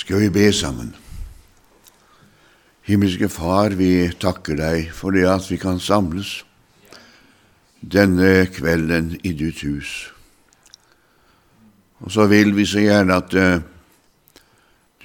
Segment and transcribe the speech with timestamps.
[0.00, 0.94] Skal vi be sammen?
[2.88, 6.38] Himmelske Far, vi takker deg for det at vi kan samles
[7.84, 9.90] denne kvelden i ditt hus.
[12.00, 13.60] Og så vil vi så gjerne at uh,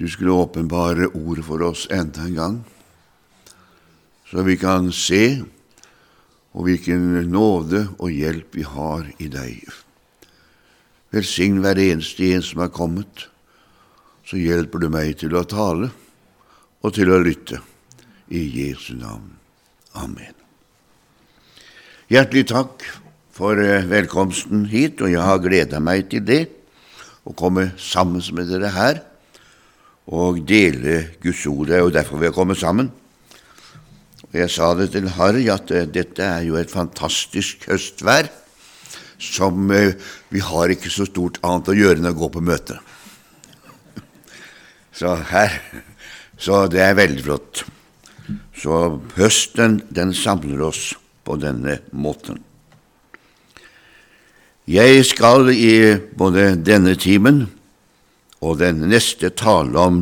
[0.00, 2.58] du skulle åpenbare ordet for oss enda en gang,
[4.32, 5.42] så vi kan se
[6.56, 9.60] og hvilken nåde og hjelp vi har i deg.
[11.12, 13.28] Velsign hver eneste en som er kommet
[14.26, 15.90] så hjelper du meg til å tale
[16.82, 17.62] og til å lytte.
[18.26, 19.30] I Jesu navn.
[19.94, 20.34] Amen.
[22.10, 22.82] Hjertelig takk
[23.36, 26.40] for eh, velkomsten hit, og jeg har gleda meg til det,
[27.26, 28.98] å komme sammen med dere her
[30.06, 31.66] og dele Guds ord.
[31.68, 32.90] Det er jo derfor vi har kommet sammen.
[34.26, 38.30] Og Jeg sa det til Harry at uh, dette er jo et fantastisk høstvær
[39.22, 39.94] som uh,
[40.30, 42.78] vi har ikke så stort annet å gjøre enn å gå på møte.
[44.96, 45.60] Så her
[46.38, 47.62] Så det er veldig flott.
[48.56, 50.90] Så høsten, den samler oss
[51.24, 52.42] på denne måten.
[54.68, 57.46] Jeg skal i både denne timen
[58.44, 60.00] og den neste tale om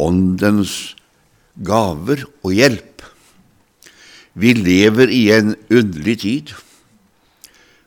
[0.00, 0.94] Åndens
[1.60, 3.04] gaver og hjelp.
[4.32, 6.54] Vi lever i en underlig tid.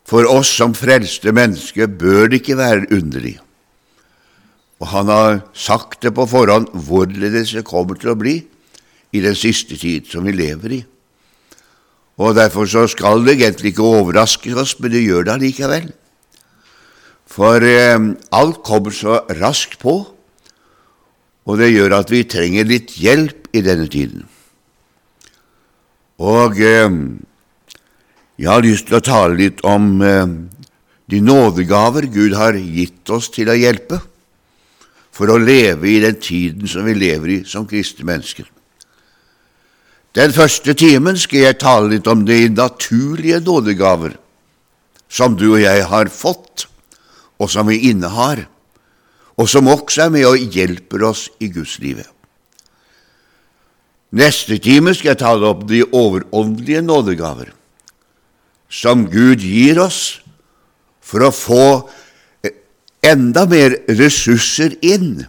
[0.06, 3.40] For oss som frelste mennesker bør det ikke være underlig.
[4.84, 8.42] Og han har sagt det på forhånd hvorledes det kommer til å bli
[9.16, 10.82] i den siste tid som vi lever i.
[12.20, 15.88] Og Derfor så skal det egentlig ikke overraske oss, men det gjør det allikevel.
[17.32, 17.96] For eh,
[18.36, 19.96] alt kommer så raskt på,
[21.44, 24.28] og det gjør at vi trenger litt hjelp i denne tiden.
[26.20, 27.02] Og eh,
[28.36, 30.40] jeg har lyst til å tale litt om eh,
[31.08, 34.04] de nådegaver Gud har gitt oss til å hjelpe
[35.14, 38.48] for å leve i den tiden som vi lever i som kristne mennesker.
[40.14, 44.18] Den første timen skal jeg tale litt om de naturlige nådegaver
[45.14, 46.68] som du og jeg har fått,
[47.38, 48.46] og som vi innehar,
[49.38, 52.08] og som også er med og hjelper oss i gudslivet.
[54.14, 57.50] Neste time skal jeg tale om de overåndelige nådegaver
[58.70, 60.22] som Gud gir oss
[61.02, 61.66] for å få
[63.04, 65.24] enda mer ressurser inn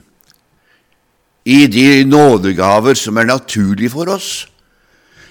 [1.45, 4.47] i de nådegaver som er naturlige for oss,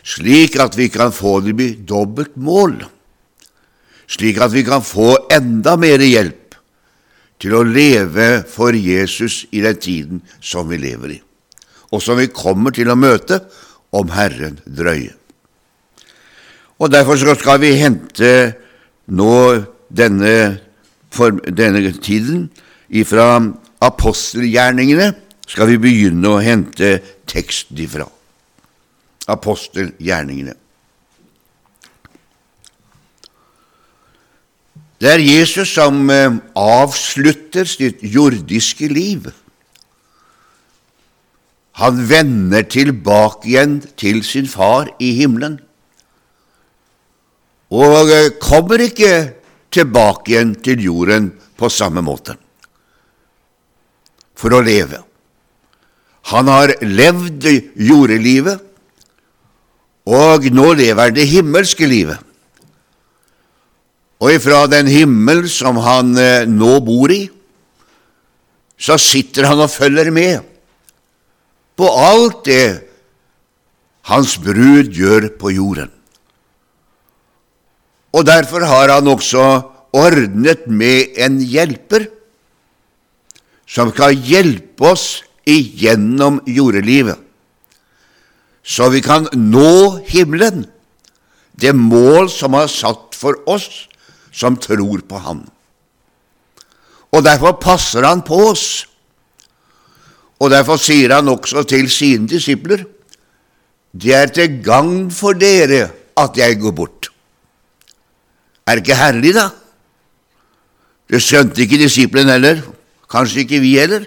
[0.04, 2.78] slik at vi kan få dem i dobbelt mål,
[4.08, 6.58] slik at vi kan få enda mer hjelp
[7.42, 11.20] til å leve for Jesus i den tiden som vi lever i,
[11.92, 13.42] og som vi kommer til å møte
[13.94, 15.16] om Herren drøye.
[16.84, 18.30] Og Derfor skal vi hente
[19.08, 19.34] nå
[19.88, 20.36] denne
[21.14, 22.48] for denne tiden
[22.90, 23.38] ifra
[23.84, 25.12] apostelgjerningene
[25.48, 26.98] skal vi begynne å hente
[27.30, 28.08] tekst ifra.
[29.30, 30.56] Apostelgjerningene.
[35.04, 39.28] Det er Jesus som eh, avslutter sitt jordiske liv.
[41.82, 45.58] Han vender tilbake igjen til sin far i himmelen,
[47.74, 49.43] og eh, kommer ikke
[49.74, 52.38] tilbake igjen til jorden på samme måte
[54.38, 55.00] for å leve.
[56.34, 57.46] Han har levd
[57.80, 58.60] jordelivet,
[60.04, 62.20] og nå lever han det himmelske livet.
[64.24, 67.26] Og ifra den himmel som han eh, nå bor i,
[68.80, 70.44] så sitter han og følger med
[71.80, 72.68] på alt det
[74.12, 75.92] hans brud gjør på jorden.
[78.14, 79.46] Og derfor har han også
[79.94, 82.08] ordnet med en hjelper
[83.70, 87.18] som skal hjelpe oss igjennom jordelivet,
[88.64, 90.64] så vi kan nå himmelen,
[91.60, 93.86] det mål som er satt for oss
[94.34, 95.44] som tror på Han.
[97.14, 98.88] Og derfor passer Han på oss.
[100.42, 102.88] Og derfor sier Han også til sine disipler,
[103.94, 107.13] det er til gagn for dere at jeg går bort.
[108.68, 109.50] Er det ikke herlig, da?
[111.10, 112.62] Det skjønte ikke disiplen heller,
[113.12, 114.06] kanskje ikke vi heller.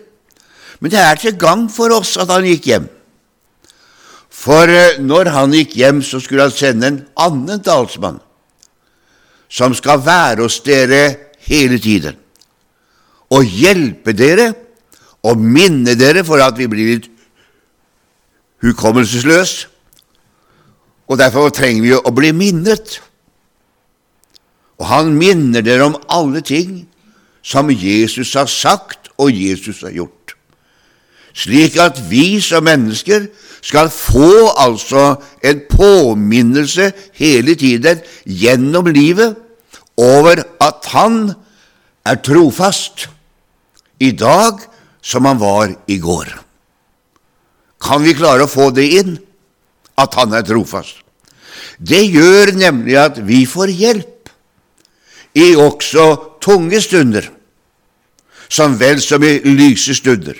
[0.80, 2.88] Men det er til gang for oss at han gikk hjem.
[4.36, 8.20] For eh, når han gikk hjem, så skulle han sende en annen talsmann,
[9.48, 11.02] som skal være hos dere
[11.46, 12.16] hele tiden,
[13.32, 14.50] og hjelpe dere
[15.26, 17.08] og minne dere for at vi blir litt
[18.62, 19.72] hukommelsesløse.
[21.06, 22.98] Og derfor trenger vi å bli minnet.
[24.78, 26.84] Og han minner dere om alle ting
[27.46, 30.34] som Jesus har sagt og Jesus har gjort,
[31.36, 33.28] slik at vi som mennesker
[33.64, 39.36] skal få altså en påminnelse hele tiden gjennom livet
[39.96, 41.32] over at Han
[42.04, 43.08] er trofast
[44.00, 44.60] i dag
[45.02, 46.28] som han var i går.
[47.82, 49.16] Kan vi klare å få det inn,
[49.98, 51.02] at han er trofast?
[51.78, 54.15] Det gjør nemlig at vi får hjelp
[55.36, 56.06] i også
[56.40, 57.28] tunge stunder,
[58.48, 60.38] som vel som i lyse stunder.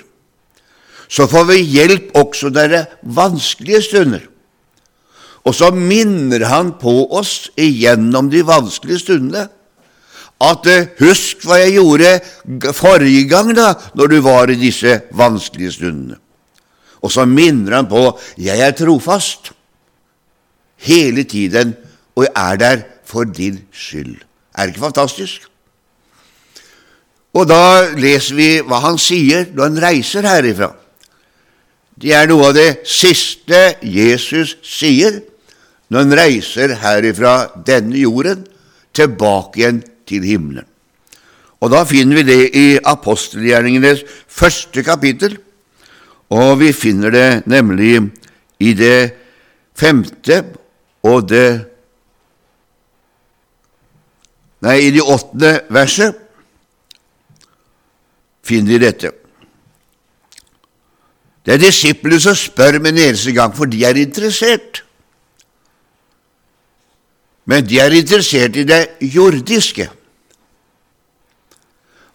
[1.07, 4.23] Så får vi hjelp også når det er vanskelige stunder.
[5.47, 9.45] Og så minner han på oss igjennom de vanskelige stundene
[10.43, 15.77] at eh, husk hva jeg gjorde forrige gang, da, når du var i disse vanskelige
[15.79, 16.19] stundene.
[17.01, 18.03] Og så minner han på
[18.41, 19.51] jeg er trofast
[20.85, 21.73] hele tiden,
[22.17, 24.26] og jeg er der for din skyld.
[24.57, 25.45] Er det ikke fantastisk?
[27.37, 30.71] Og da leser vi hva han sier når han reiser herifra.
[31.97, 35.19] Det er noe av det siste Jesus sier
[35.89, 38.43] når han reiser herifra denne jorden
[38.97, 40.65] tilbake igjen til himmelen.
[41.61, 45.37] Og Da finner vi det i apostelgjerningenes første kapittel,
[46.29, 48.11] og vi finner det nemlig
[48.59, 49.13] i det
[49.77, 50.43] femte
[51.03, 51.76] og det
[54.65, 56.17] Nei, i det åttende verset
[58.47, 59.11] finner vi dette.
[61.45, 64.81] Det er disiplene som spør med en eneste gang, for de er interessert.
[67.47, 68.81] Men de er interessert i det
[69.15, 69.87] jordiske.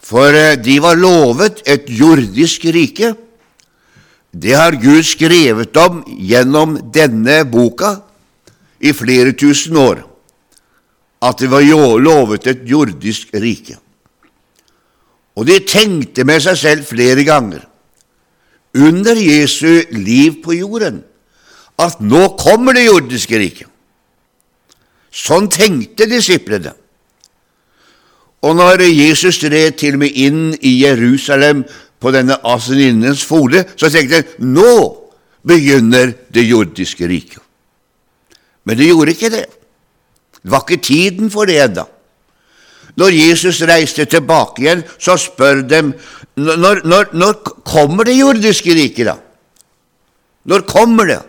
[0.03, 3.13] For eh, de var lovet et jordisk rike.
[4.33, 7.95] Det har Gud skrevet om gjennom denne boka
[8.83, 10.01] i flere tusen år,
[11.23, 11.63] at det var
[11.99, 13.77] lovet et jordisk rike.
[15.35, 17.63] Og de tenkte med seg selv flere ganger
[18.73, 21.03] under Jesu liv på jorden
[21.81, 23.69] at nå kommer det jordiske riket.
[25.13, 26.73] Sånn tenkte disiplene.
[28.43, 31.63] Og når Jesus red til og med inn i Jerusalem
[32.01, 34.73] på denne aseninnens fole, så tenkte han nå
[35.45, 37.41] begynner det jordiske riket.
[38.63, 39.45] Men det gjorde ikke det.
[40.43, 41.85] Det var ikke tiden for det ennå.
[42.99, 45.93] Når Jesus reiste tilbake igjen, så spør dem
[46.35, 47.33] når, når, når
[47.65, 49.15] kommer det jordiske riket, da?
[50.49, 51.21] Når kommer det?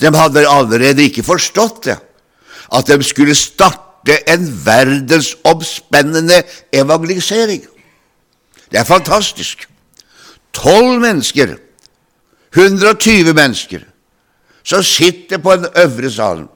[0.00, 1.96] De hadde allerede ikke forstått det,
[2.74, 6.42] at de skulle starte en verdensomspennende
[6.72, 7.64] evangelisering.
[8.70, 9.66] Det er fantastisk.
[10.52, 11.56] Tolv mennesker,
[12.54, 13.84] 120 mennesker,
[14.62, 16.48] som sitter på den øvre salen,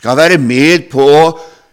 [0.00, 1.24] skal være med på å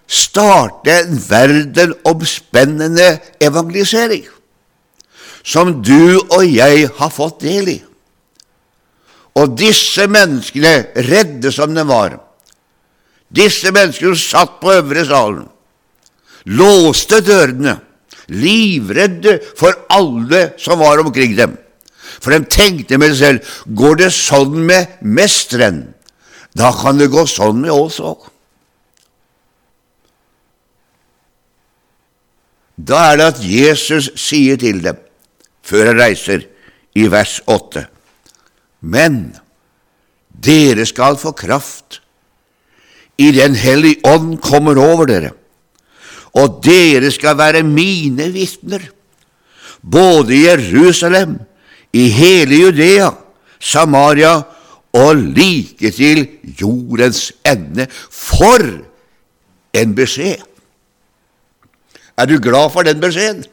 [0.08, 3.08] starte en verdenomspennende
[3.44, 4.26] evangelisering,
[5.48, 7.78] som du og jeg har fått del i.
[9.40, 12.18] Og disse menneskene, redde som de var,
[13.32, 15.46] disse menneskene satt på øvre salen,
[16.52, 17.78] låste dørene,
[18.28, 21.56] livredde for alle som var omkring dem.
[22.20, 25.86] For de tenkte med seg selv går det sånn med mesteren,
[26.58, 28.26] da kan det gå sånn med oss òg.
[32.78, 34.98] Da er det at Jesus sier til dem,
[35.66, 36.46] før han reiser,
[36.98, 37.86] i vers 8,
[38.82, 39.36] Men
[40.30, 42.00] dere skal få kraft
[43.18, 45.32] i Den hellige ånd kommer over dere,
[46.38, 48.84] og dere skal være mine vitner,
[49.82, 51.40] både i Jerusalem,
[51.94, 53.10] i hele Judea,
[53.58, 54.36] Samaria
[54.98, 56.26] og like til
[56.62, 57.88] jordens ende.
[58.12, 58.64] For
[59.78, 60.44] en beskjed!
[62.18, 63.46] Er du glad for den beskjeden?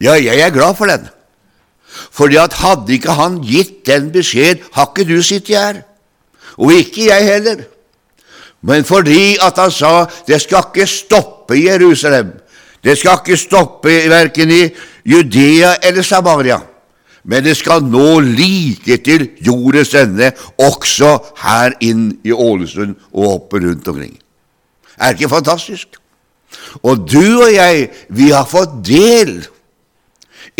[0.00, 1.08] Ja, jeg er glad for den.
[2.12, 5.80] Fordi at hadde ikke han gitt den beskjed, har ikke du sittet her.
[6.56, 7.64] Og ikke jeg heller
[8.64, 12.32] men fordi at han sa det skal ikke stoppe Jerusalem,
[12.84, 14.62] det skal ikke stoppe verken i
[15.04, 16.58] Judea eller Samaria,
[17.24, 23.62] men det skal nå like til jordens ende, også her inn i Ålesund og oppe
[23.64, 24.14] rundt omkring.
[24.98, 25.96] Er det ikke fantastisk?
[26.82, 29.38] Og du og jeg, vi har fått del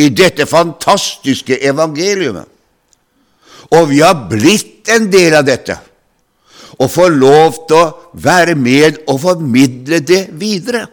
[0.00, 2.48] i dette fantastiske evangeliumet.
[3.74, 5.76] Og vi har blitt en del av dette
[6.74, 7.92] og får lov til å
[8.24, 10.86] være med og formidle det videre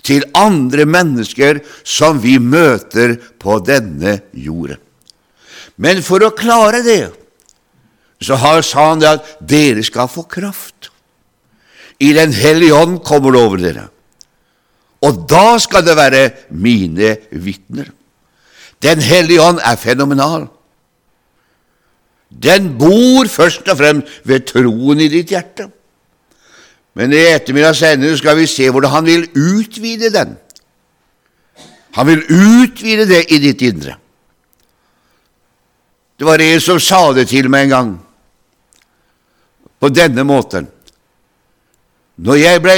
[0.00, 4.80] til andre mennesker som vi møter på denne jorden.
[5.76, 7.02] Men for å klare det,
[8.22, 10.90] så har, sa han det at dere skal få kraft.
[12.02, 13.88] I Den hellige ånd kommer det over dere.
[15.02, 16.22] Og da skal det være
[16.54, 17.90] mine vitner.
[18.82, 20.46] Den hellige ånd er fenomenal.
[22.32, 25.68] Den bor først og fremst ved troen i ditt hjerte.
[26.94, 30.36] Men i ettermiddag senere skal vi se hvordan han vil utvide den.
[31.96, 33.96] Han vil utvide det i ditt indre.
[36.18, 37.92] Det var en som sa det til meg en gang,
[39.80, 40.68] på denne måten.
[42.22, 42.76] Når jeg ble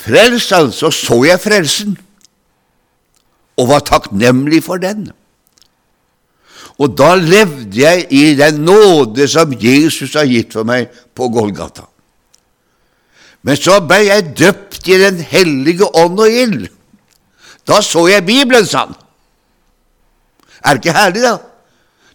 [0.00, 1.94] frelst, så så jeg frelsen,
[3.60, 5.10] og var takknemlig for den.
[6.80, 11.89] Og da levde jeg i den nåde som Jesus har gitt for meg på Golgata.
[13.42, 16.68] Men så ble jeg døpt i Den hellige ånd og ild.
[17.68, 18.94] Da så jeg Bibelen, sa han.
[20.64, 21.36] Er det ikke herlig, da?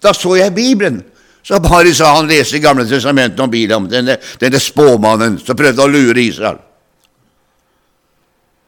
[0.04, 1.04] Da så jeg Bibelen.
[1.46, 5.90] Så bare sa han lese Gamle testamentet om Bilam, denne, denne spåmannen som prøvde å
[5.90, 6.58] lure Israel.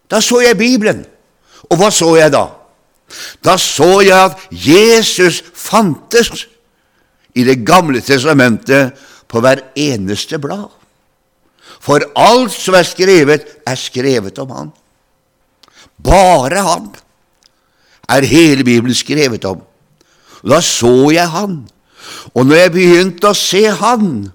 [0.07, 1.01] Da så jeg Bibelen.
[1.67, 2.45] Og hva så jeg da?
[3.43, 6.45] Da så jeg at Jesus fantes
[7.37, 8.97] i Det gamle testamentet
[9.29, 10.76] på hver eneste blad.
[11.87, 14.71] For alt som er skrevet, er skrevet om han.
[16.03, 16.89] Bare han
[18.11, 19.63] er hele Bibelen skrevet om.
[20.43, 21.63] Og Da så jeg han,
[22.35, 24.27] og når jeg begynte å se han,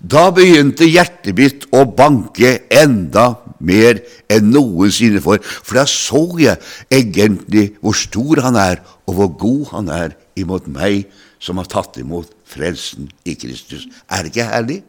[0.00, 4.00] da begynte hjertet mitt å banke enda mer
[4.30, 6.60] enn noensinne for, for da så jeg
[6.92, 11.06] egentlig hvor stor han er, og hvor god han er imot meg
[11.42, 13.86] som har tatt imot frelsen i Kristus.
[14.10, 14.80] Er det ikke herlig?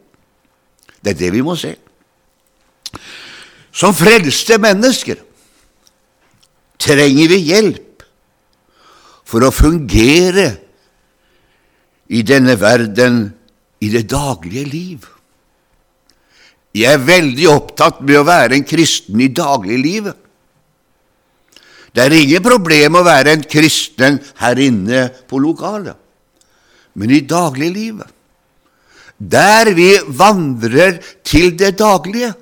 [1.02, 1.76] Det er det vi må se.
[3.72, 5.20] Som frelste mennesker
[6.78, 8.04] trenger vi hjelp
[9.28, 10.48] for å fungere
[12.08, 13.26] i denne verden
[13.84, 15.04] i det daglige liv.
[16.78, 20.16] Jeg er veldig opptatt med å være en kristen i dagliglivet.
[21.92, 25.96] Det er ingen problem å være en kristen her inne på lokalet,
[26.98, 28.06] men i dagliglivet,
[29.18, 32.34] der vi vandrer til det daglige,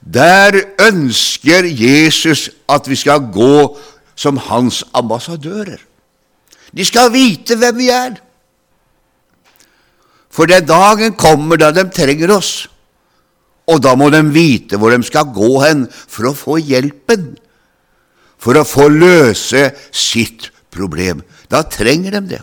[0.00, 3.76] der ønsker Jesus at vi skal gå
[4.18, 5.78] som hans ambassadører.
[6.72, 8.18] De skal vite hvem vi er.
[10.30, 12.68] For den dagen kommer da de trenger oss,
[13.68, 17.32] og da må de vite hvor de skal gå hen for å få hjelpen,
[18.38, 21.24] for å få løse sitt problem.
[21.50, 22.42] Da trenger de det.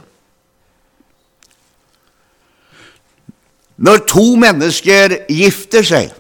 [3.76, 6.12] Når to mennesker gifter seg,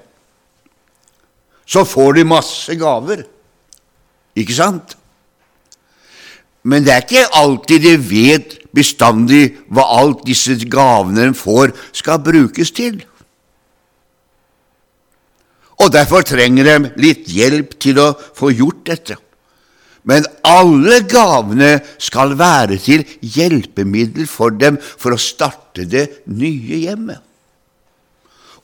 [1.65, 3.25] så får de masse gaver,
[4.37, 4.95] ikke sant?
[6.65, 12.23] Men det er ikke alltid de vet bestandig hva alt disse gavene de får, skal
[12.25, 13.03] brukes til.
[15.81, 19.17] Og derfor trenger de litt hjelp til å få gjort dette.
[20.05, 27.24] Men alle gavene skal være til hjelpemiddel for dem for å starte det nye hjemmet.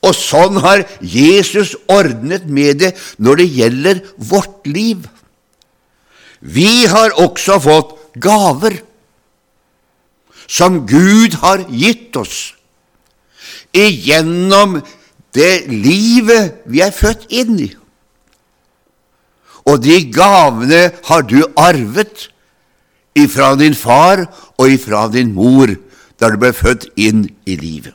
[0.02, 5.04] Og sånn har Jesus ordnet med det når det gjelder vårt liv.
[6.42, 8.80] Vi har også fått gaver
[10.50, 12.52] som Gud har gitt oss
[13.72, 14.80] igjennom
[15.32, 17.70] det livet vi er født inn i.
[19.70, 22.26] Og de gavene har du arvet
[23.14, 24.26] ifra din far
[24.58, 25.70] og ifra din mor
[26.18, 27.94] da du ble født inn i livet.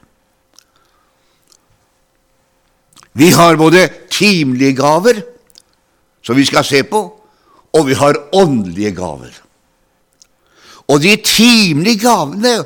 [3.18, 5.22] Vi har både timelige gaver,
[6.22, 7.02] som vi skal se på,
[7.74, 9.34] og vi har åndelige gaver.
[10.88, 12.64] Og de timelige gavene,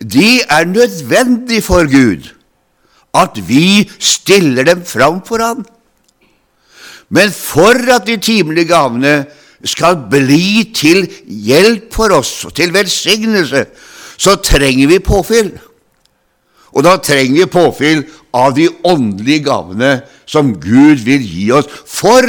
[0.00, 2.30] de er nødvendige for Gud,
[3.14, 5.64] at vi stiller dem fram for Han.
[7.08, 9.26] Men for at de timelige gavene
[9.64, 13.66] skal bli til hjelp for oss og til velsignelse,
[14.16, 15.50] så trenger vi påfyll.
[16.72, 18.04] Og da trenger vi påfyll
[18.36, 19.92] av de åndelige gavene
[20.28, 22.24] som Gud vil gi oss, for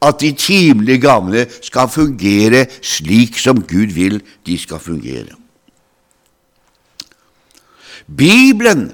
[0.00, 5.36] at de timelige gavene skal fungere slik som Gud vil de skal fungere.
[8.06, 8.88] Bibelen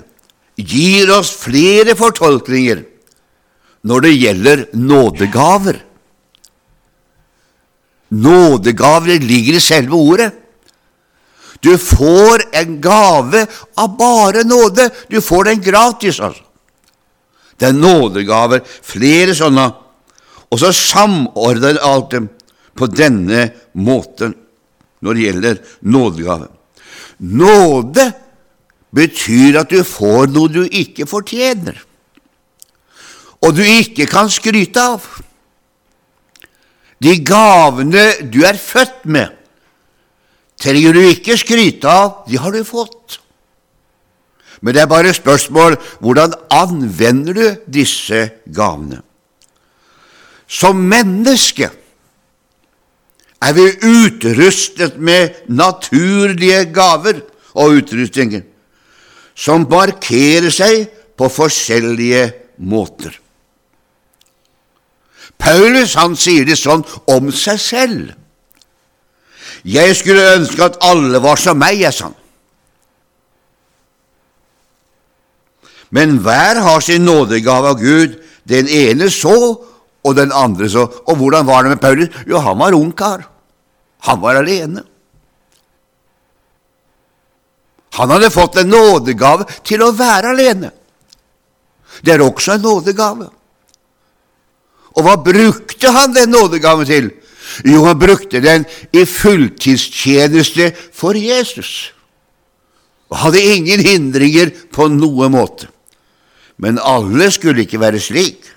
[0.56, 2.82] gir oss flere fortolkninger
[3.86, 5.78] når det gjelder nådegaver.
[8.16, 10.32] Nådegaver ligger i selve ordet.
[11.62, 14.90] Du får en gave av bare nåde.
[15.10, 16.45] Du får den gratis, altså.
[17.56, 19.66] Det er nådegaver, flere sånne.
[20.52, 22.28] Og så samordner alt dem
[22.76, 24.34] på denne måten
[25.04, 26.48] når det gjelder nådegave.
[27.18, 28.10] Nåde
[28.96, 31.78] betyr at du får noe du ikke fortjener,
[33.44, 35.04] og du ikke kan skryte av.
[37.02, 39.32] De gavene du er født med,
[40.60, 43.20] trenger du ikke skryte av, de har du fått.
[44.66, 48.98] Men det er bare spørsmål hvordan anvender du disse gavene?
[50.50, 51.68] Som menneske
[53.46, 57.22] er vi utrustet med naturlige gaver
[57.54, 58.42] og utrustninger
[59.38, 62.26] som markerer seg på forskjellige
[62.58, 63.14] måter.
[65.38, 66.82] Paulus han sier det sånn
[67.12, 68.14] om seg selv.
[69.62, 72.22] Jeg skulle ønske at alle var som meg, jeg, sa han.
[75.90, 78.18] Men hver har sin nådegave av Gud.
[78.46, 79.36] Den ene så,
[80.06, 80.86] og den andre så.
[81.06, 82.08] Og hvordan var det med Paulus?
[82.26, 83.26] Jo, han var ungkar.
[84.06, 84.82] Han var alene.
[87.96, 90.70] Han hadde fått en nådegave til å være alene.
[92.04, 93.28] Det er også en nådegave.
[94.96, 97.08] Og hva brukte han den nådegaven til?
[97.64, 101.92] Jo, han brukte den i fulltidstjeneste for Jesus.
[103.08, 105.70] Og hadde ingen hindringer på noen måte.
[106.56, 108.52] Men alle skulle ikke være slik.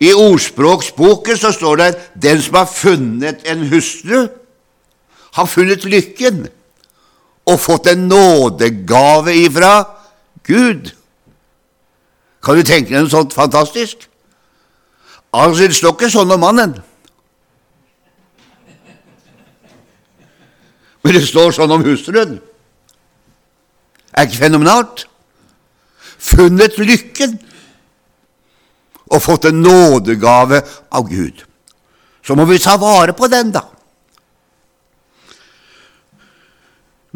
[0.00, 4.28] I ordspråksboken så står det at den som har funnet en hustru,
[5.32, 6.48] har funnet lykken
[7.46, 9.84] og fått en nådegave ifra
[10.46, 10.90] Gud.
[12.42, 14.08] Kan du tenke deg noe sånt fantastisk?
[15.30, 16.72] Altså, det står ikke sånn om mannen.
[21.04, 22.38] Men det står sånn om hustruen.
[24.10, 25.06] Er ikke fenomenalt?
[26.20, 27.38] Funnet lykken
[29.10, 30.60] og fått en nådegave
[30.92, 31.44] av Gud.
[32.22, 33.64] Så må vi ta vare på den, da.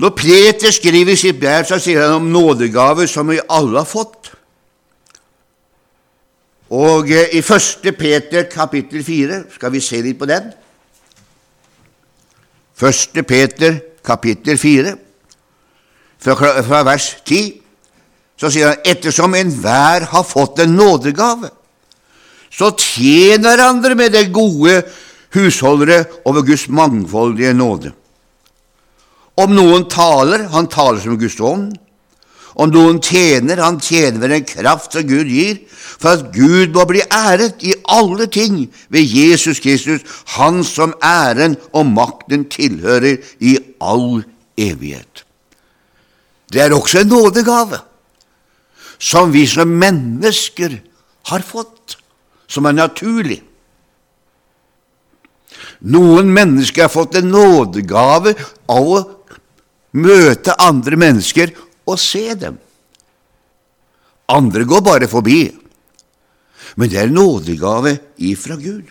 [0.00, 4.32] Når Peter skriver sitt brev, så sier han om nådegaver som vi alle har fått.
[6.74, 7.92] Og eh, i 1.
[7.94, 10.48] Peter kapittel 4 skal vi se litt på den.
[12.80, 13.20] 1.
[13.28, 14.96] Peter kapittel 4,
[16.18, 17.63] fra, fra vers 10,
[18.40, 21.50] så sier han ettersom enhver har fått en nådegave,
[22.50, 24.82] så tjener andre med det gode
[25.34, 27.90] husholdere over Guds mangfoldige nåde.
[29.34, 31.72] Om noen taler, han taler som Guds ånd.
[32.54, 36.84] Om noen tjener, han tjener ved den kraft som Gud gir, for at Gud må
[36.86, 40.06] bli æret i alle ting ved Jesus Kristus,
[40.38, 44.22] Han som æren og makten tilhører i all
[44.54, 45.24] evighet.
[46.52, 47.82] Det er også en nådegave
[48.98, 50.78] som vi som mennesker
[51.30, 51.96] har fått,
[52.46, 53.40] som er naturlig.
[55.84, 58.34] Noen mennesker har fått en nådegave
[58.70, 59.00] av å
[60.00, 61.52] møte andre mennesker
[61.88, 62.56] og se dem.
[64.32, 65.42] Andre går bare forbi,
[66.76, 68.88] men det er en nådegave ifra Gud.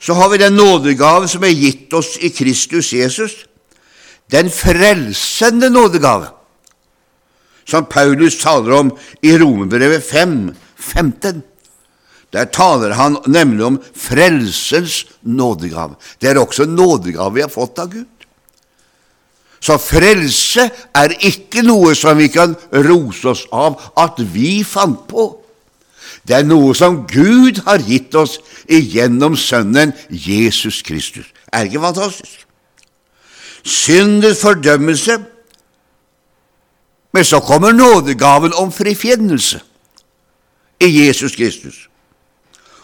[0.00, 3.44] Så har vi den nådegave som er gitt oss i Kristus Jesus,
[4.32, 6.32] den frelsende nådegave,
[7.66, 11.42] som Paulus taler om i Romerbrevet 5, 15.
[12.32, 15.94] Der taler han nemlig om frelsens nådegave.
[16.20, 18.06] Det er også nådegave vi har fått av Gud.
[19.60, 22.54] Så frelse er ikke noe som vi kan
[22.86, 25.30] rose oss av at vi fant på.
[26.26, 31.26] Det er noe som Gud har gitt oss igjennom Sønnen Jesus Kristus.
[31.54, 32.42] Er ikke fantastisk?
[33.66, 35.18] Syndens fordømmelse,
[37.16, 39.62] men så kommer nådegaven om frifinnelse
[40.84, 41.86] i Jesus Kristus.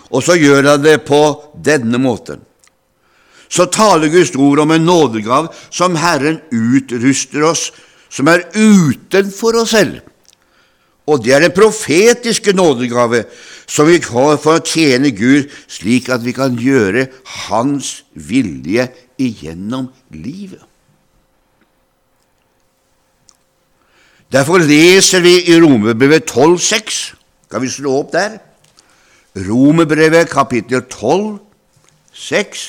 [0.09, 1.21] Og så gjør han det på
[1.61, 2.40] denne måten
[3.53, 7.68] så taler Guds ord om en nådegave som Herren utruster oss,
[8.09, 10.01] som er utenfor oss selv.
[11.05, 13.25] Og det er den profetiske nådegave
[13.66, 17.09] som vi har for å tjene Gud, slik at vi kan gjøre
[17.49, 18.88] Hans vilje
[19.21, 20.62] igjennom livet.
[24.33, 27.14] Derfor leser vi i Romerbrevet 12,6.
[27.53, 28.38] Kan vi slå opp der?
[29.37, 31.38] Romerbrevet kapittel 12,
[32.12, 32.62] 6.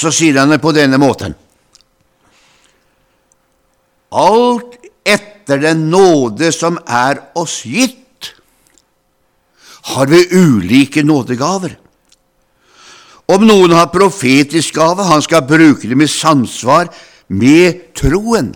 [0.00, 1.34] så sier han det på denne måten.
[4.10, 8.32] Alt etter den nåde som er oss gitt,
[9.92, 11.76] har vi ulike nådegaver.
[13.30, 16.90] Om noen har profetisk gave, han skal bruke dem i samsvar
[17.28, 18.50] med troen.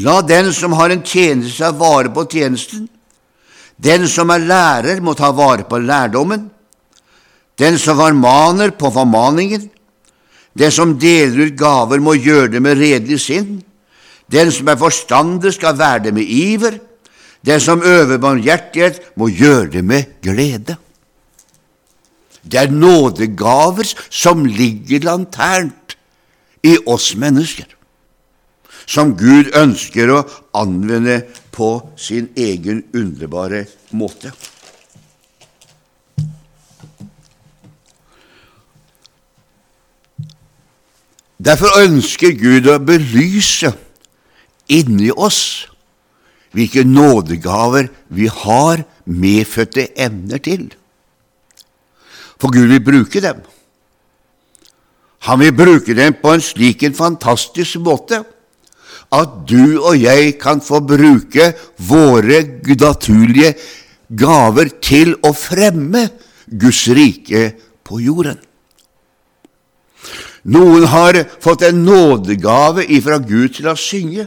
[0.00, 2.86] La den som har en tjeneste, ha vare på tjenesten.
[3.76, 6.46] Den som er lærer, må ta vare på lærdommen.
[7.58, 9.68] Den som formaner på formaningen.
[10.58, 13.60] Den som deler ut gaver, må gjøre det med redelig sinn.
[14.32, 16.78] Den som er forstander, skal være det med iver.
[17.44, 20.76] Den som øver barmhjertighet, må gjøre det med glede.
[22.42, 25.96] Det er nådegaver som ligger lanternt
[26.62, 27.66] i oss mennesker,
[28.86, 30.22] som Gud ønsker å
[30.58, 31.20] anvende
[31.54, 34.32] på sin egen underbare måte.
[41.42, 43.72] Derfor ønsker Gud å belyse
[44.70, 45.66] inni oss
[46.54, 50.68] hvilke nådegaver vi har medfødte evner til.
[52.38, 53.40] For Gud vil bruke dem.
[55.26, 58.22] Han vil bruke dem på en slik en fantastisk måte
[59.12, 61.50] at du og jeg kan få bruke
[61.88, 63.52] våre naturlige
[64.08, 66.06] gaver til å fremme
[66.46, 67.50] Guds rike
[67.86, 68.38] på jorden.
[70.42, 74.26] Noen har fått en nådegave ifra Gud til å synge.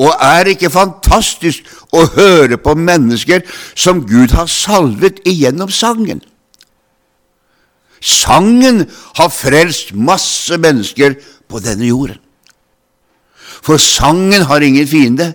[0.00, 3.44] Og er det ikke fantastisk å høre på mennesker
[3.76, 6.22] som Gud har salvet igjennom sangen?
[8.00, 8.86] Sangen
[9.18, 12.20] har frelst masse mennesker på denne jorden.
[13.60, 15.34] For sangen har ingen fiende.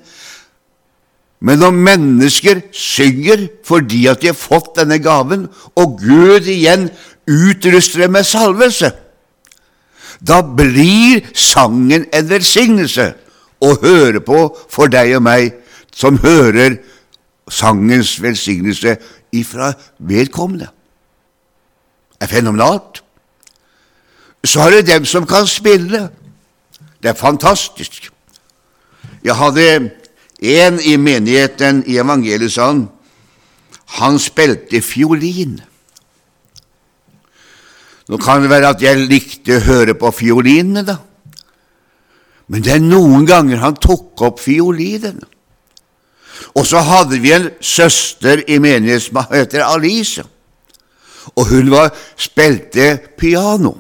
[1.46, 5.46] Men når mennesker synger fordi at de har fått denne gaven,
[5.78, 6.90] og Gud igjen
[7.28, 8.92] utruster dem med salvelse,
[10.28, 13.14] da blir sangen en velsignelse
[13.62, 15.54] å høre på for deg og meg
[15.96, 16.78] som hører
[17.52, 18.96] sangens velsignelse
[19.36, 20.70] ifra vedkommende.
[22.16, 23.04] Det er fenomenalt.
[24.46, 26.10] Så har du dem som kan spille.
[27.04, 28.12] Det er fantastisk.
[29.24, 29.92] Jeg hadde
[30.42, 32.88] en i menigheten i evangeliesalen.
[34.00, 35.60] Han spilte fiolin.
[38.10, 41.00] Nå kan det være at jeg likte å høre på fiolinene, da.
[42.48, 45.24] Men det er noen ganger han tok opp fiolinen.
[46.56, 50.24] Og så hadde vi en søster i menigheten som heter Alice,
[51.36, 53.74] og hun var, spilte piano.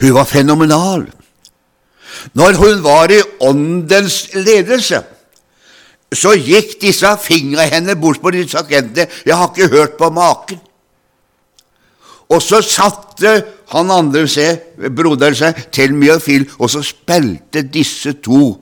[0.00, 1.04] Hun var fenomenal.
[2.32, 5.02] Når hun var i åndens ledelse,
[6.12, 9.06] så gikk disse fingra henne bort på disse agentene.
[9.26, 10.58] Jeg har ikke hørt på maken.
[12.30, 13.32] Og så satte
[13.72, 18.54] han andre seg, broderen seg til Myofil, og så spilte disse to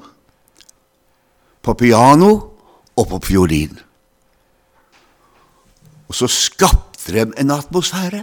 [1.63, 2.31] på piano
[2.97, 3.75] og på fiolin.
[6.09, 8.23] Og så skapte de en atmosfære.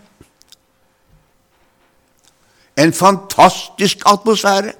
[2.82, 4.74] En fantastisk atmosfære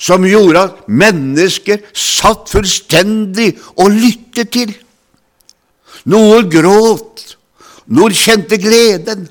[0.00, 4.72] som gjorde at mennesker satt fullstendig og lyttet til.
[6.08, 7.36] Noen gråt,
[7.92, 9.26] noen kjente gleden,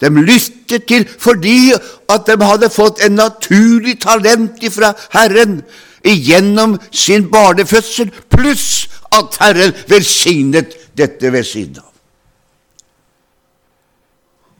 [0.00, 5.60] de lyttet til fordi at de hadde fått en naturlig talent ifra Herren
[6.04, 11.90] gjennom sin barnefødsel, pluss at Herren velsignet dette ved siden av.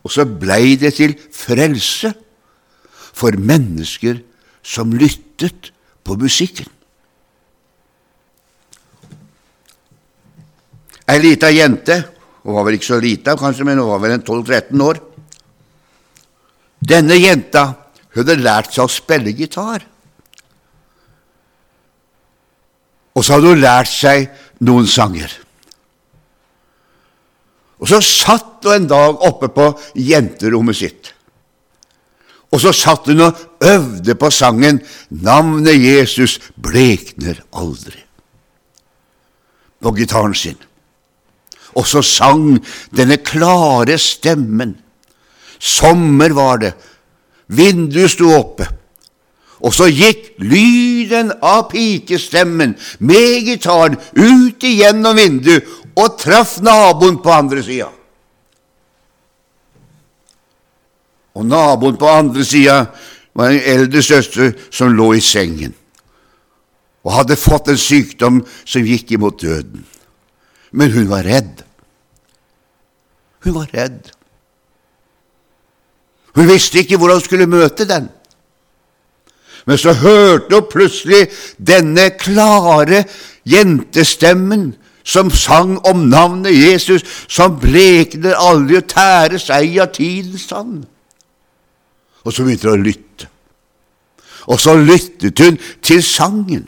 [0.05, 2.13] Og så blei det til frelse
[3.13, 4.21] for mennesker
[4.65, 5.73] som lyttet
[6.05, 6.69] på musikken.
[11.11, 11.97] Ei lita jente,
[12.45, 15.01] hun var vel ikke så lita kanskje, men hun var vel en 12-13 år,
[16.81, 17.65] denne jenta
[18.17, 19.85] hadde lært seg å spille gitar.
[23.15, 24.29] Og så hadde hun lært seg
[24.65, 25.33] noen sanger.
[27.81, 31.13] Og så satt hun en dag oppe på jenterommet sitt.
[32.51, 38.05] Og så satt hun og øvde på sangen 'Navnet Jesus blekner aldri'
[39.81, 40.59] på gitaren sin.
[41.75, 42.59] Og så sang
[42.91, 44.75] denne klare stemmen
[45.61, 46.73] Sommer var det.
[47.47, 48.67] Vinduet sto oppe.
[49.61, 52.73] Og så gikk lyden av pikestemmen
[53.05, 55.67] med gitaren ut igjennom vinduet
[56.01, 57.91] og traff naboen på andre sida.
[61.37, 62.79] Og naboen på andre sida
[63.37, 65.77] var en eldre søster som lå i sengen
[67.05, 69.85] og hadde fått en sykdom som gikk imot døden.
[70.77, 71.63] Men hun var redd.
[73.45, 74.11] Hun var redd.
[76.41, 78.07] Hun visste ikke hvordan hun skulle møte den.
[79.67, 81.27] Men så hørte hun plutselig
[81.61, 83.03] denne klare
[83.45, 84.71] jentestemmen
[85.05, 90.87] som sang om navnet Jesus, som blekner aldri og tæres seg av tidens sand.
[92.25, 93.29] Og så begynte hun å lytte.
[94.49, 96.65] Og så lyttet hun til sangen.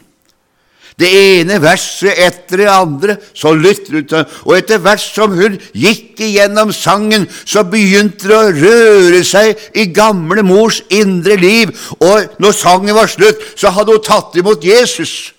[1.01, 5.57] Det ene verset etter det andre, så lytter hun til Og etter hvert som hun
[5.73, 11.73] gikk igjennom sangen, så begynte det å røre seg i gamle mors indre liv.
[11.99, 15.33] Og når sangen var slutt, så hadde hun tatt imot Jesus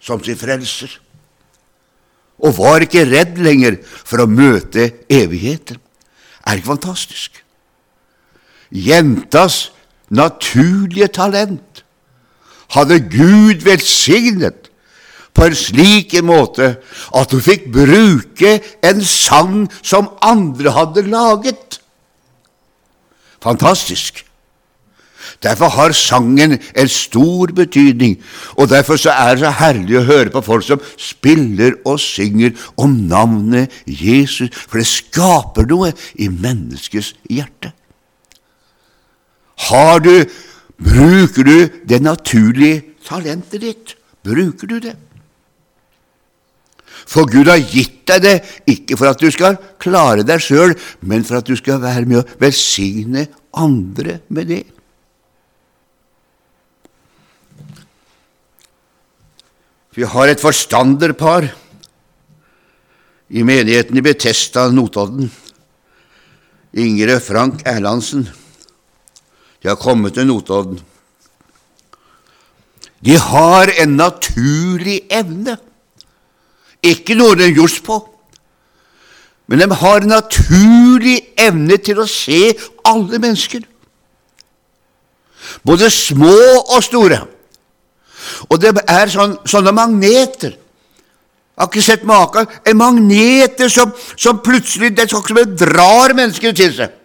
[0.00, 0.90] som sin frelser.
[2.44, 5.78] Og var ikke redd lenger for å møte evigheten.
[6.44, 7.40] Er ikke fantastisk?
[8.74, 9.70] Jentas
[10.12, 11.84] naturlige talent
[12.74, 14.63] hadde Gud velsignet
[15.34, 16.76] på en slik måte
[17.14, 21.80] at hun fikk bruke en sang som andre hadde laget.
[23.42, 24.22] Fantastisk.
[25.42, 28.16] Derfor har sangen en stor betydning,
[28.56, 32.54] og derfor så er det så herlig å høre på folk som spiller og synger
[32.80, 37.74] om navnet Jesus, for det skaper noe i menneskets hjerte.
[39.68, 40.24] Har du,
[40.74, 43.94] Bruker du det naturlige talentet ditt?
[44.24, 44.96] Bruker du det?
[47.06, 48.34] For Gud har gitt deg det,
[48.70, 52.22] ikke for at du skal klare deg sjøl, men for at du skal være med
[52.22, 54.62] å velsigne andre med det.
[59.94, 61.46] Vi har et forstanderpar
[63.30, 65.28] i menigheten i Betesta Notodden.
[66.74, 68.26] Ingrid Frank Erlandsen.
[69.62, 70.80] De har kommet til Notodden.
[73.04, 75.58] De har en naturlig evne
[76.84, 78.00] ikke noe de er gjort på,
[79.46, 82.54] men de har en naturlig evne til å se
[82.88, 83.64] alle mennesker,
[85.64, 87.20] både små og store.
[88.48, 90.54] Og det er sånne, sånne magneter.
[91.54, 92.48] Jeg har ikke sett maken.
[92.66, 96.96] En magneter som, som plutselig det sånn som drar mennesker til seg.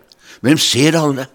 [0.42, 1.28] Men de ser alle.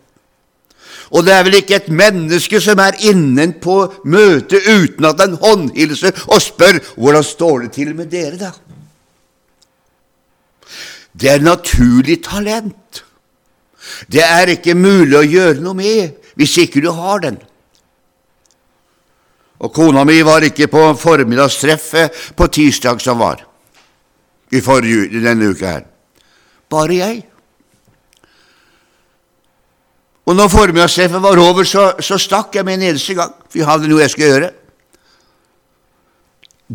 [1.13, 5.37] Og det er vel ikke et menneske som er innen på møtet uten at en
[5.41, 8.53] håndhilser og spør hvordan står det til med dere, da?
[11.15, 13.05] Det er naturlig talent.
[14.11, 17.37] Det er ikke mulig å gjøre noe med hvis ikke du har den.
[19.63, 23.45] Og kona mi var ikke på formiddagstreffet på tirsdag som var
[24.53, 25.87] i forrige denne uka her.
[26.71, 27.23] Bare jeg.
[30.25, 33.35] Og når formiddagstreffet var over, så, så stakk jeg med en eneste gang.
[33.49, 34.53] For jeg hadde noe jeg skulle gjøre.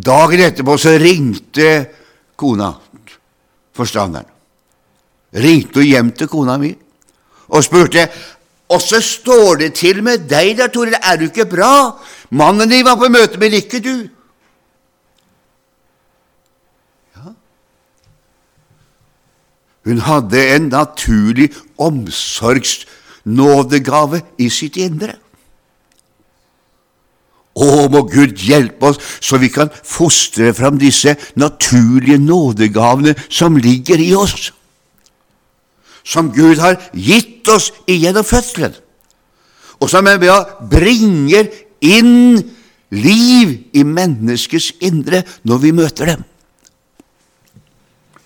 [0.09, 1.69] Dagen etterpå så ringte
[2.37, 2.69] kona,
[3.75, 4.29] forstanderen.
[5.33, 6.71] Ringte hun hjem til kona mi
[7.49, 8.07] og spurte
[8.69, 10.93] Åssen står det til med deg der, Toril?
[10.93, 11.97] Er du ikke bra?
[12.29, 13.95] Mannen din var på møte, men ikke du.
[17.17, 17.33] Ja.
[19.89, 21.49] Hun hadde en naturlig
[21.81, 22.83] omsorgs
[23.25, 25.15] nådegave i sitt indre.
[27.59, 33.99] Å, må Gud hjelpe oss så vi kan fostre fram disse naturlige nådegavene som ligger
[33.99, 34.51] i oss,
[36.05, 38.77] som Gud har gitt oss igjennom fødselen,
[39.79, 41.51] og som er med å bringer
[41.83, 42.39] inn
[42.95, 46.23] liv i menneskets indre når vi møter dem.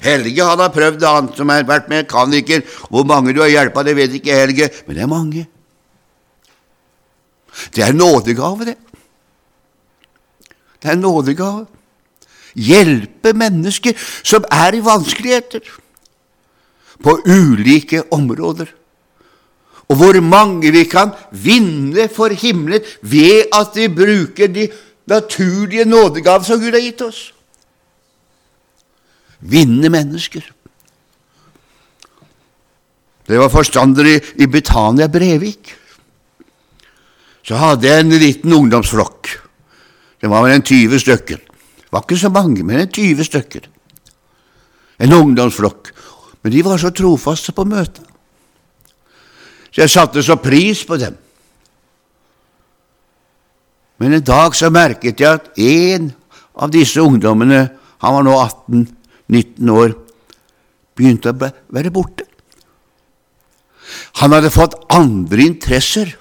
[0.04, 2.63] Helge han har prøvd han som har vært mekaniker.
[2.92, 5.46] Hvor mange du har hjulpet, det vet ikke Helge, men det er mange.
[7.76, 8.78] Det er nådegave, det.
[10.84, 11.66] Det er nådegave.
[12.54, 15.63] Hjelpe mennesker som er i vanskeligheter,
[17.04, 18.68] på ulike områder.
[19.89, 24.68] Og hvor mange vi kan vinne for himmelen ved at vi bruker de
[25.10, 27.34] naturlige nådegaver som Gud har gitt oss
[29.43, 30.43] vinne mennesker.
[33.23, 35.71] Det var forstander i, i Betania Brevik.
[37.43, 39.29] Så hadde jeg en liten ungdomsflokk.
[40.19, 41.39] Det var vel en 20 stykker.
[41.43, 43.67] Det var ikke så mange, men en 20 stykker.
[45.03, 45.91] En ungdomsflokk.
[46.43, 48.03] Men de var så trofaste på møtet.
[49.73, 51.15] Så jeg satte så pris på dem.
[53.97, 56.12] Men en dag så merket jeg at en
[56.53, 57.65] av disse ungdommene,
[58.03, 58.84] han var nå 18
[59.31, 59.95] 19 år,
[60.95, 62.27] begynte å være borte.
[64.21, 66.15] Han hadde fått andre interesser.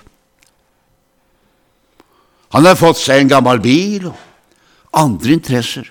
[2.53, 4.17] Han hadde fått seg en gammel bil og
[5.03, 5.89] andre interesser.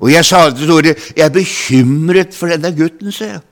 [0.00, 3.42] Og jeg sa til Tore jeg er bekymret for denne gutten, sa jeg.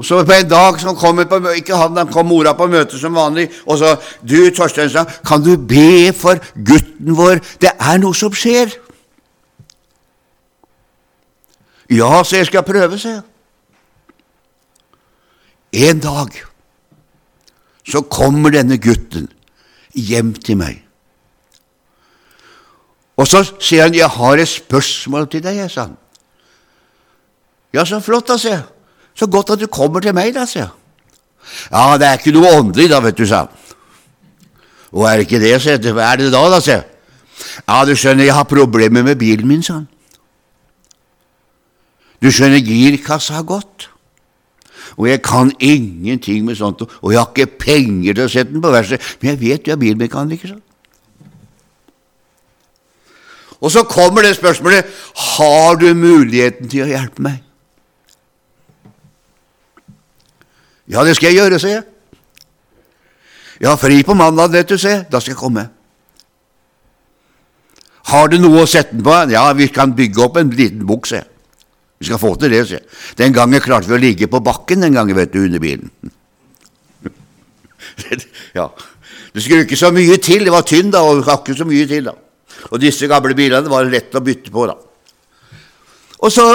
[0.00, 2.96] Og så på en dag som kom på, ikke han, han kom mora på møte
[2.98, 4.88] som vanlig, og så Du, Torstein,
[5.26, 7.42] kan du be for gutten vår?
[7.60, 8.72] Det er noe som skjer.
[11.90, 13.22] Ja, så jeg skal prøve, sa jeg.
[15.72, 16.34] En dag
[17.86, 19.28] så kommer denne gutten
[19.94, 20.82] hjem til meg.
[23.16, 25.96] Og så sier han, 'Jeg har et spørsmål til deg', sa han.
[27.72, 28.62] Ja, så flott, da, sier jeg.
[29.14, 30.70] Så godt at du kommer til meg, da, sier jeg.
[31.72, 33.48] Ja, det er ikke noe åndelig, da, vet du, sa han.
[34.92, 35.92] Og er det ikke det, sier jeg.
[35.92, 36.84] Hva er det da, da, sier jeg.
[37.68, 39.88] Ja, du skjønner, jeg har problemer med bilen min, sa han.
[42.20, 43.88] Du skjønner, girkassa har gått.
[44.98, 48.64] Og jeg kan ingenting med sånt, og jeg har ikke penger til å sette den
[48.64, 50.66] på verset, men jeg vet du er bilmekaniker, sånn.
[53.60, 54.88] Og så kommer det spørsmålet
[55.36, 57.42] har du muligheten til å hjelpe meg.
[60.90, 61.84] Ja, det skal jeg gjøre, sier jeg.
[63.60, 65.04] Jeg har fri på mandag, vet du, sier.
[65.12, 65.66] Da skal jeg komme.
[68.10, 69.18] Har du noe å sette den på?
[69.30, 71.28] Ja, vi kan bygge opp en liten bukk, sier.
[72.00, 72.88] Vi skal få til det, sier jeg.
[73.18, 75.90] Den gangen klarte vi å ligge på bakken den gangen, vet du, under bilen.
[78.58, 78.70] ja.
[79.34, 80.46] Det skulle ikke så mye til.
[80.48, 82.16] Det var tynn, da, og ikke så mye til, da.
[82.70, 84.78] Og disse gamle bilene var lett å bytte på, da.
[86.20, 86.48] Og så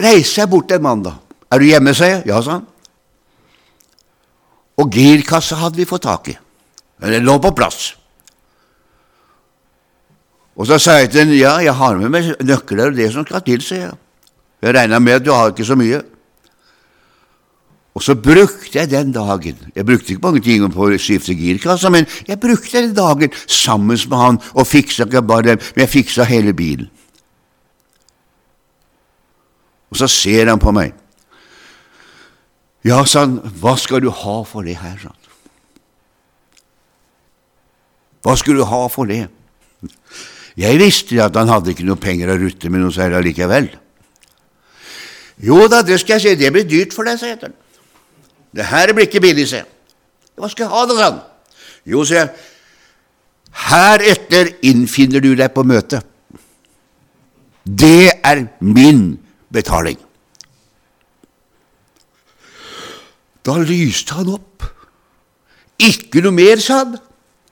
[0.00, 1.16] reiser jeg bort en mann, da.
[1.52, 2.26] Er du hjemme, sier jeg.
[2.32, 2.66] Ja, sa han.
[4.80, 6.40] Og girkassa hadde vi fått tak i.
[7.04, 7.94] Men Den lå på plass.
[10.56, 13.28] Og så sa jeg til den, ja, jeg har med meg nøkler og det som
[13.28, 13.98] skal til, sier jeg.
[14.60, 16.02] Jeg regna med at du har ikke så mye.
[17.94, 21.90] Og så brukte jeg den dagen Jeg brukte ikke mange timer på å skifte girkassa,
[21.90, 25.94] men jeg brukte den dagen sammen med han og fiksa ikke bare den, men jeg
[25.96, 26.90] fiksa hele bilen.
[29.90, 30.94] Og så ser han på meg.
[32.86, 35.16] Ja, sa han, hva skal du ha for det her, sa han.
[38.24, 39.24] Hva skulle du ha for det?
[40.60, 43.70] Jeg visste at han hadde ikke noe penger å rutte med noe særlig likevel.
[45.40, 47.54] Jo da, det skal jeg si, det blir dyrt for deg, sa han.
[48.52, 49.70] Det her blir ikke billig, sier jeg.
[50.40, 51.20] Hva skal jeg ha, da, sa han.
[51.88, 52.46] Jo, sier jeg,
[53.66, 56.06] heretter innfinner du deg på møtet.
[57.64, 59.14] Det er min
[59.52, 59.98] betaling.
[63.46, 64.66] Da lyste han opp.
[65.80, 66.98] Ikke noe mer, sa han.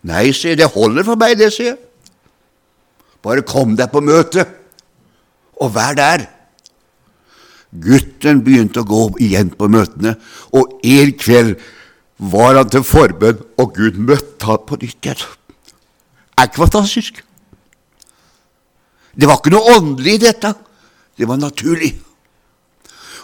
[0.08, 1.78] Nei, sier jeg, det holder for meg, det, sier jeg.
[3.24, 4.50] Bare kom deg på møtet,
[5.58, 6.28] og vær der.
[7.68, 10.14] Gutten begynte å gå igjen på møtene,
[10.56, 11.58] og en kveld
[12.32, 15.24] var han til forbønn, og Gud møtte ham på nytt igjen.
[16.38, 17.20] Er ikke fantastisk?
[19.18, 20.54] Det var ikke noe åndelig i dette,
[21.18, 21.92] det var naturlig.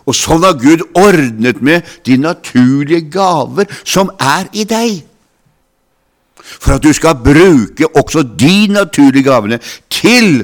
[0.04, 5.00] Og sånn har Gud ordnet med de naturlige gaver som er i deg,
[6.44, 9.56] for at du skal bruke også de naturlige gavene
[9.88, 10.42] til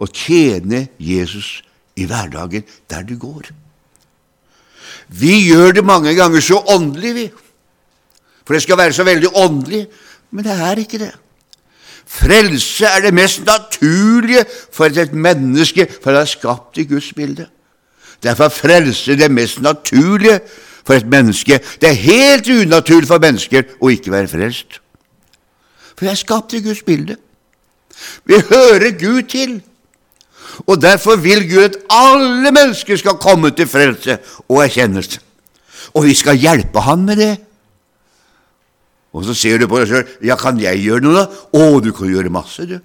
[0.00, 1.58] å tjene Jesus
[1.96, 3.50] i hverdagen der du går.
[5.08, 7.26] Vi gjør det mange ganger så åndelig, vi.
[8.44, 9.86] For det skal være så veldig åndelig.
[10.30, 11.12] Men det er ikke det.
[12.06, 17.46] Frelse er det mest naturlige for et menneske, for det er skapt i Guds bilde.
[18.22, 20.40] Derfor frelse det mest naturlige
[20.84, 21.60] for et menneske.
[21.80, 24.80] Det er helt unaturlig for mennesker å ikke være frelst.
[25.94, 27.16] For jeg er skapt i Guds bilde.
[28.24, 29.62] Vi hører Gud til.
[30.66, 35.20] Og derfor vil Gud at alle mennesker skal komme til frelse og erkjennelse.
[35.94, 37.32] Og vi skal hjelpe ham med det.
[39.14, 41.42] Og så ser du på deg sjøl ja, kan jeg gjøre noe, da?
[41.54, 42.78] Å, du kan gjøre masse, du.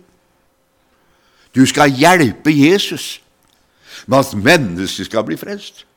[1.56, 3.18] Du skal hjelpe Jesus
[4.06, 5.88] med at mennesker skal bli frelst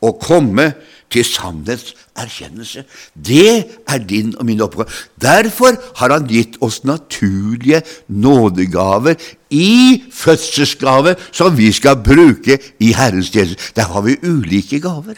[0.00, 0.72] og komme
[1.10, 2.84] til sannhetserkjennelse.
[3.26, 4.88] Det er din og min oppgave.
[5.20, 9.14] Derfor har Han gitt oss naturlige nådegaver
[9.50, 13.72] i fødselsgave som vi skal bruke i Herrens tjeneste.
[13.76, 15.14] Der har vi ulike gaver.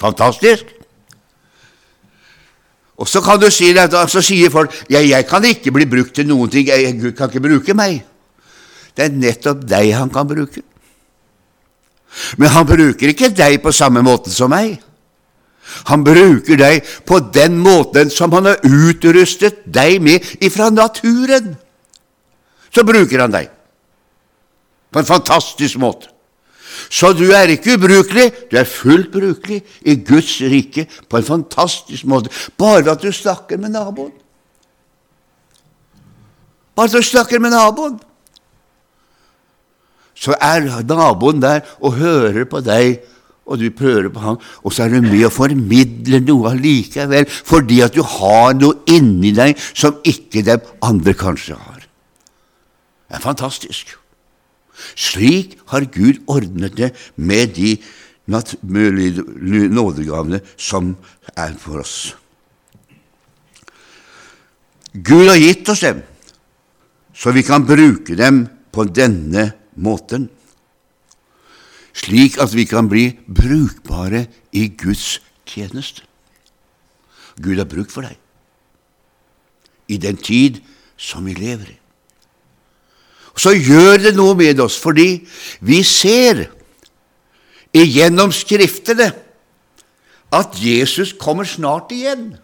[0.00, 0.64] Fantastisk!
[2.96, 6.14] Og så kan du si det, så sier folk ja, jeg kan ikke bli brukt
[6.14, 6.68] til noen ting,
[7.00, 8.02] Gud kan ikke bruke meg.
[8.96, 10.60] Det er nettopp deg han kan bruke.
[12.36, 14.80] Men han bruker ikke deg på samme måte som meg.
[15.90, 21.54] Han bruker deg på den måten som han har utrustet deg med ifra naturen.
[22.74, 23.50] Så bruker han deg
[24.90, 26.10] på en fantastisk måte.
[26.90, 32.06] Så du er ikke ubrukelig, du er fullt brukelig i Guds rike på en fantastisk
[32.08, 34.12] måte, bare ved at du snakker med naboen.
[36.74, 37.98] Bare at du snakker med naboen
[40.20, 43.00] så er naboen der og hører på deg,
[43.50, 47.80] og du prøver på ham, og så er du med og formidler noe allikevel, fordi
[47.82, 51.80] at du har noe inni deg som ikke de andre kanskje har.
[53.08, 53.86] Det er fantastisk.
[54.94, 57.82] Slik har Gud ordnet det med de
[58.30, 60.96] nådegavene som
[61.34, 62.14] er for oss.
[64.94, 66.02] Gud har gitt oss dem
[67.20, 69.59] så vi kan bruke dem på denne måten,
[71.94, 76.02] slik at vi kan bli brukbare i Guds tjeneste.
[77.40, 78.16] Gud har bruk for deg
[79.90, 80.60] i den tid
[81.00, 81.78] som vi lever i.
[83.40, 85.22] Så gjør det noe med oss, fordi
[85.64, 86.44] vi ser
[87.72, 89.08] igjennom Skriftene
[90.30, 92.34] at Jesus kommer snart igjen.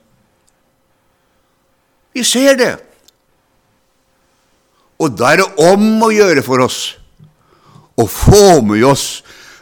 [2.17, 2.75] Vi ser det.
[4.97, 6.97] Og da er det om å gjøre for oss
[7.97, 9.07] å få med oss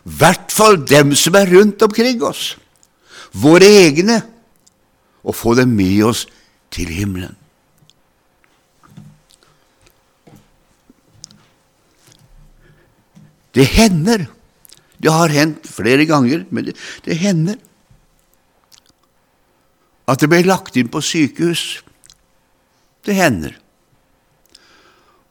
[0.05, 2.55] i hvert fall dem som er rundt omkring oss,
[3.33, 4.21] våre egne,
[5.25, 6.27] og få dem med oss
[6.75, 7.33] til himmelen.
[13.55, 14.27] Det hender,
[14.99, 16.77] det har hendt flere ganger, men det,
[17.07, 17.57] det hender
[20.11, 21.81] at det ble lagt inn på sykehus.
[23.07, 23.55] Det hender.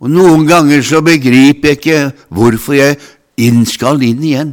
[0.04, 1.99] Og noen ganger så begriper jeg ikke
[2.36, 2.99] hvorfor jeg
[3.39, 4.51] inn skal inn igjen.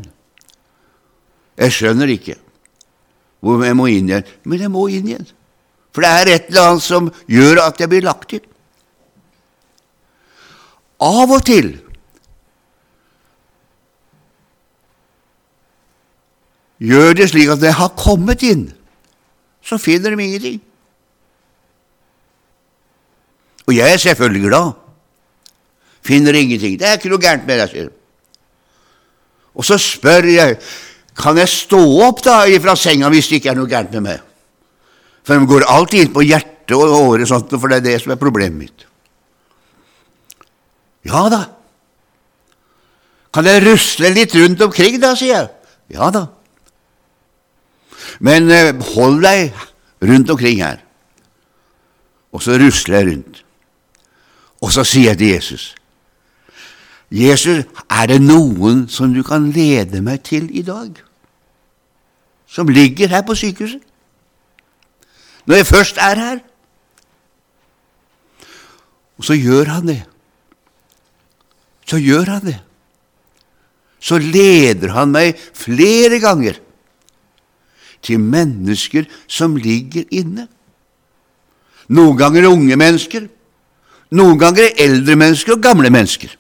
[1.59, 2.39] Jeg skjønner ikke
[3.41, 5.29] hvor jeg må inn igjen, men jeg må inn igjen.
[5.97, 8.45] For det er et eller annet som gjør at jeg blir lagt inn.
[11.01, 11.71] Av og til
[16.85, 18.69] gjør det slik at når jeg har kommet inn,
[19.65, 20.61] så finner de ingenting.
[23.67, 24.71] Og jeg er selvfølgelig glad.
[26.05, 26.79] Finner ingenting.
[26.81, 27.97] Det er ikke noe gærent med deg, sier de.
[29.61, 30.57] Og så spør jeg
[31.21, 34.21] kan jeg stå opp da fra senga hvis det ikke er noe gærent med meg.
[35.27, 38.15] For de går alltid inn på hjertet og året, sånt, for det er det som
[38.15, 38.87] er problemet mitt.
[41.05, 41.43] Ja da.
[43.35, 45.51] Kan jeg rusle litt rundt omkring, da, sier jeg.
[45.97, 46.25] Ja da.
[48.25, 49.53] Men eh, hold deg
[50.09, 50.81] rundt omkring her.
[52.33, 53.45] Og så rusler jeg rundt.
[54.61, 55.69] Og så sier jeg til Jesus
[57.11, 60.95] Jesus, er det noen som du kan lede meg til i dag,
[62.47, 63.83] som ligger her på sykehuset?
[65.47, 66.39] Når jeg først er her?
[69.19, 70.03] Og så gjør han det.
[71.87, 72.61] Så gjør han det.
[74.01, 76.57] Så leder han meg flere ganger
[78.03, 80.47] til mennesker som ligger inne.
[81.91, 83.27] Noen ganger unge mennesker,
[84.15, 86.33] noen ganger eldre mennesker og gamle mennesker.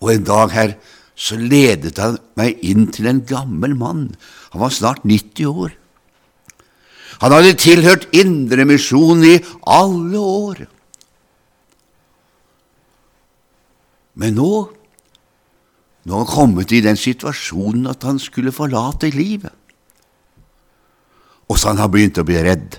[0.00, 0.74] Og en dag her
[1.20, 4.06] så ledet han meg inn til en gammel mann.
[4.54, 5.76] Han var snart 90 år.
[7.20, 9.38] Han hadde tilhørt Indremisjonen i
[9.68, 10.62] alle år.
[14.20, 14.52] Men nå
[16.08, 19.52] nå var han kommet i den situasjonen at han skulle forlate livet.
[21.50, 22.78] Og så han har begynt å bli redd.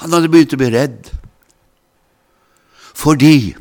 [0.00, 1.14] Han hadde begynt å bli redd
[2.98, 3.54] fordi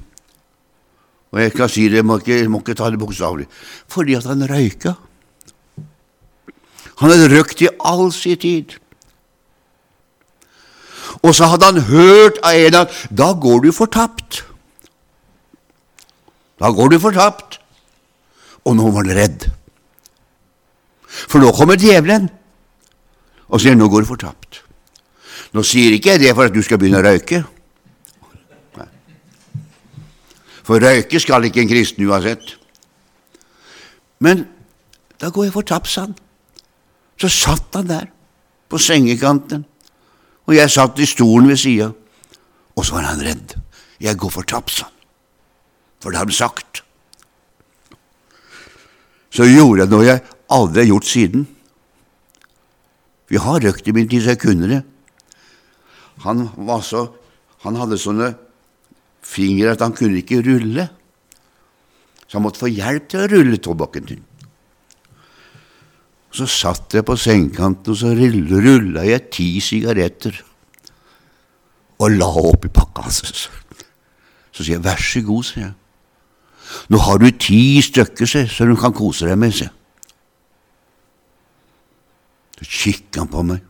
[1.32, 3.48] Og jeg kan si det, må ikke, må ikke ta det bokstavelig
[3.92, 4.94] fordi at han røyka.
[6.98, 8.78] Han hadde røykt i all sin tid.
[11.22, 14.44] Og så hadde han hørt av en at da går du fortapt.
[16.60, 17.60] Da går du fortapt.
[18.66, 19.48] Og nå var han redd.
[21.08, 22.28] For nå kommer djevelen
[23.48, 24.62] og sier nå går du fortapt.
[25.56, 27.44] Nå sier ikke jeg det for at du skal begynne å røyke.
[28.78, 28.90] Nei.
[30.68, 32.58] For røyke skal ikke en kristen uansett.
[34.20, 34.44] Men
[35.22, 36.18] da går jeg fortapt, sa han.
[37.18, 38.12] Så satt han der
[38.70, 39.64] på sengekanten,
[40.46, 41.88] og jeg satt i stolen ved sida,
[42.76, 43.56] og så var han redd.
[44.04, 44.98] Jeg går fortapt, sa han
[46.02, 46.84] for det har han sagt.
[49.34, 50.22] Så gjorde jeg noe jeg
[50.54, 51.48] aldri har gjort siden.
[53.28, 54.82] Vi har røkt i min tid, så jeg kunne det.
[56.24, 56.48] Han,
[56.86, 57.04] så,
[57.66, 58.32] han hadde sånne
[59.28, 60.88] fingre at han kunne ikke rulle,
[62.28, 64.10] så han måtte få hjelp til å rulle tobakken.
[66.38, 70.44] Så satt jeg på sengekanten, og så rulla jeg ti sigaretter
[71.98, 73.48] og la oppi pakka hans.
[74.52, 75.74] Så sier jeg 'vær så god', sier jeg.
[76.90, 79.74] Nå har du ti stykker, sier, så du kan kose deg med, sier jeg.
[82.58, 83.62] Så kikker han på meg.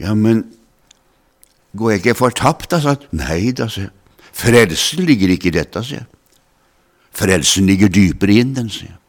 [0.00, 0.44] Ja, men
[1.76, 2.96] går jeg ikke fortapt, da?
[3.16, 3.88] Nei da, sa
[4.36, 6.08] Frelsen ligger ikke i dette, sier jeg.
[7.16, 9.00] Frelsen ligger dypere inn den, sier jeg.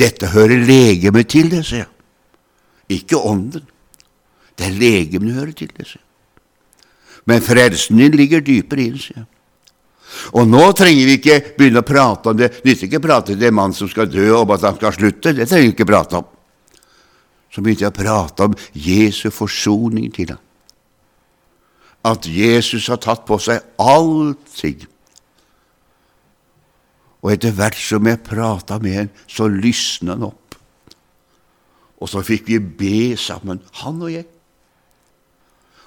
[0.00, 1.90] Dette hører legemet til, det, sier jeg.
[3.00, 3.66] Ikke ånden.
[4.56, 6.08] Det er legemet hører til, det, sier jeg.
[7.28, 9.28] Men frelsen din ligger dypere inn, sier jeg.
[10.38, 12.38] Og nå trenger vi ikke begynne å prate om.
[12.38, 14.94] Det nytter ikke å prate til en mann som skal dø, om at han skal
[14.94, 15.34] slutte.
[15.34, 16.28] Det trenger vi ikke prate om.
[17.52, 20.42] Så begynte jeg å prate om Jesu forsoning til ham.
[22.04, 24.84] At Jesus har tatt på seg allting.
[27.24, 30.58] Og etter hvert som jeg prata med henne, så lysna han opp.
[32.04, 34.26] Og så fikk vi be sammen, han og jeg.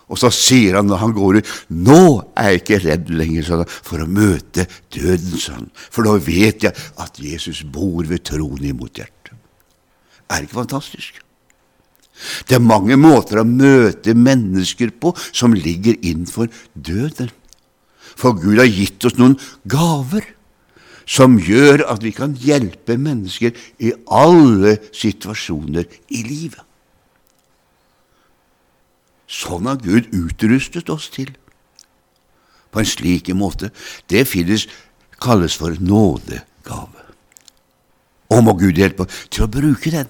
[0.07, 3.99] Og så sier han når han går ut, 'Nå er jeg ikke redd lenger for
[3.99, 5.69] å møte døden', sånn.
[5.75, 9.35] for da vet jeg at Jesus bor ved tronen imot hjertet.
[10.29, 11.26] Er det ikke fantastisk?
[12.47, 17.29] Det er mange måter å møte mennesker på som ligger innenfor døden.
[18.17, 19.37] For Gud har gitt oss noen
[19.69, 20.25] gaver
[21.07, 26.63] som gjør at vi kan hjelpe mennesker i alle situasjoner i livet.
[29.27, 31.33] Sånn har Gud utrustet oss til.
[32.71, 33.71] På en slik måte.
[34.07, 34.67] Det finnes,
[35.19, 37.03] kalles for nådegave.
[38.31, 40.09] Og må Gud hjelpe oss til å bruke den,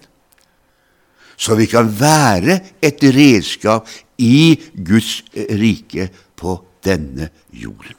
[1.38, 7.96] så vi kan være et redskap i Guds rike på denne jorden.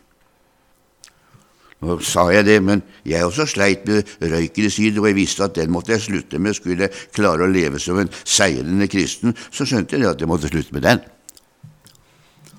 [1.78, 5.46] Nå sa jeg det, men jeg også sleit med røyken i sin, og jeg visste
[5.46, 6.56] at den måtte jeg slutte med.
[6.58, 10.50] Skulle jeg klare å leve som en seirende kristen, så skjønte jeg at jeg måtte
[10.50, 11.04] slutte med den.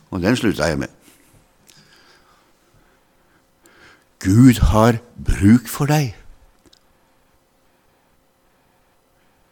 [0.09, 0.95] Og den slutta jeg med.
[4.23, 6.15] Gud har bruk for deg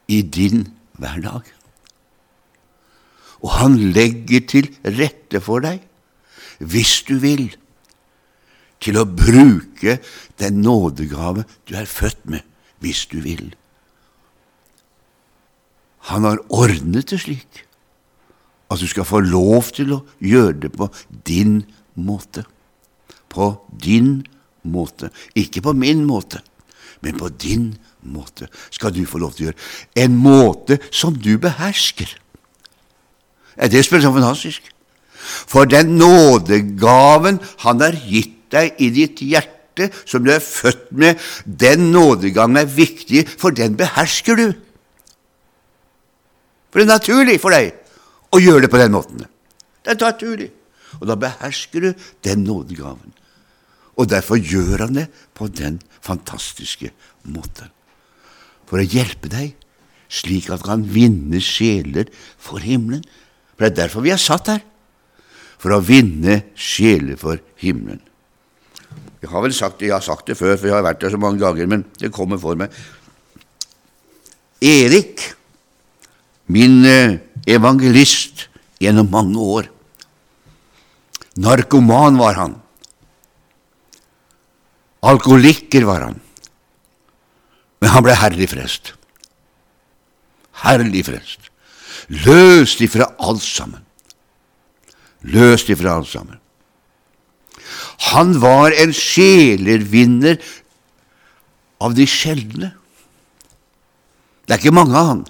[0.07, 0.63] i din
[1.01, 1.45] hverdag.
[3.45, 5.83] Og han legger til rette for deg,
[6.57, 7.51] hvis du vil
[8.81, 9.97] til å bruke
[10.41, 12.43] den nådegave du er født med,
[12.81, 13.49] hvis du vil.
[16.09, 17.63] Han har ordnet det slik
[18.71, 20.89] at du skal få lov til å gjøre det på
[21.27, 21.61] din
[21.95, 22.43] måte.
[23.31, 24.21] På din
[24.67, 25.11] måte.
[25.35, 26.41] Ikke på min måte,
[27.01, 27.87] men på din måte
[28.71, 29.61] skal du få lov til å gjøre.
[29.95, 32.09] En måte som du behersker.
[33.57, 34.61] Er det spesielt fantastisk?
[35.47, 41.19] For den nådegaven han har gitt deg i ditt hjerte, som du er født med,
[41.45, 44.47] den nådegangen er viktig, for den behersker du.
[46.71, 47.73] For det er naturlig for deg
[48.33, 49.25] å gjøre det på den måten.
[49.83, 50.51] Det er naturlig.
[50.99, 53.13] Og da behersker du den nådegaven.
[53.97, 56.91] Og derfor gjør han det på den fantastiske
[57.25, 57.71] måten.
[58.67, 59.53] For å hjelpe deg,
[60.11, 63.05] slik at du kan vinne sjeler for himmelen.
[63.55, 64.61] For det er derfor vi er satt her.
[65.57, 68.03] For å vinne sjeler for himmelen.
[69.17, 71.15] Jeg har vel sagt det, jeg har sagt det før, for jeg har vært der
[71.15, 72.75] så mange ganger, men det kommer for meg.
[74.61, 75.23] Erik,
[76.53, 77.17] min eh,
[77.49, 78.45] evangelist
[78.81, 79.71] gjennom mange år.
[81.41, 82.55] Narkoman var han.
[85.05, 86.21] Alkoholiker var han.
[87.81, 88.93] Men han ble herlig frelst.
[90.63, 91.51] Herlig frelst.
[92.25, 93.83] Løst ifra alt sammen.
[95.27, 96.39] Løst ifra alt sammen.
[98.13, 100.37] Han var en sjelervinner
[101.83, 102.71] av de sjeldne.
[104.45, 105.25] Det er ikke mange av han.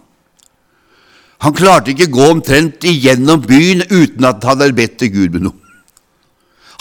[1.46, 5.48] Han klarte ikke gå omtrent igjennom byen uten at han hadde bedt til Gud med
[5.48, 5.74] noe.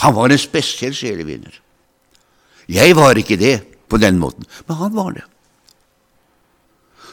[0.03, 1.53] Han var en spesiell sjelevinner.
[2.69, 3.55] Jeg var ikke det
[3.89, 5.23] på den måten, men han var det.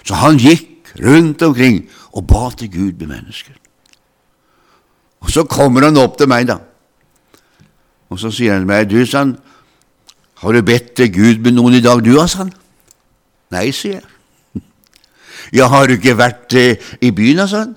[0.05, 3.55] Så han gikk rundt omkring og ba til Gud med mennesker.
[5.25, 6.59] Og så kommer han opp til meg, da.
[8.13, 9.37] Og så sier han til meg, du, sann,
[10.43, 12.53] har du bedt til Gud med noen i dag, du, sa han.
[13.55, 14.11] Nei, sier jeg.
[15.55, 17.75] Ja, har du ikke vært eh, i byen, sa han.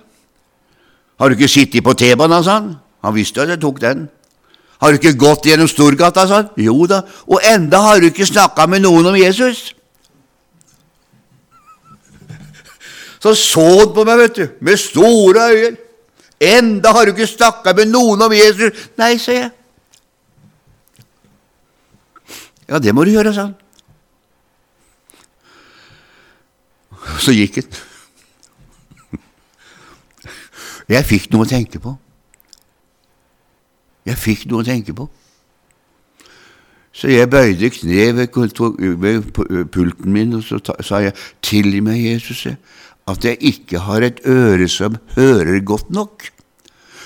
[1.19, 2.75] Har du ikke sittet på T-banen, sa han.
[3.05, 4.05] Han visste at jeg tok den.
[4.81, 6.51] Har du ikke gått gjennom Storgata, sa han.
[6.61, 9.71] Jo da, og enda har du ikke snakka med noen om Jesus.
[13.23, 15.77] Så så han på meg, vet du, med store øyne.
[16.39, 18.89] Enda har du ikke snakka med noen om Jesus.
[18.97, 19.49] Nei, sa jeg.
[22.67, 23.55] Ja, det må du gjøre, sa han.
[27.23, 27.77] Så gikk han.
[30.87, 31.95] Jeg fikk noe å tenke på.
[34.07, 35.07] Jeg fikk noe å tenke på.
[36.97, 39.27] Så jeg bøyde kne ved
[39.73, 41.13] pulten min, og så sa jeg,
[41.45, 42.47] tilgi meg, Jesus,
[43.07, 46.27] at jeg ikke har et øre som hører godt nok.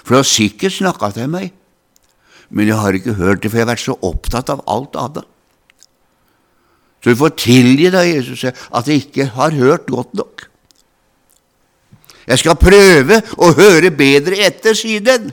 [0.01, 1.51] For du har sikkert snakka til meg,
[2.49, 5.27] men jeg har ikke hørt det, for jeg har vært så opptatt av alt annet.
[7.01, 10.47] Så vi får tilgi deg, Jesus, at jeg ikke har hørt godt nok.
[12.27, 15.31] Jeg skal prøve å høre bedre etter siden.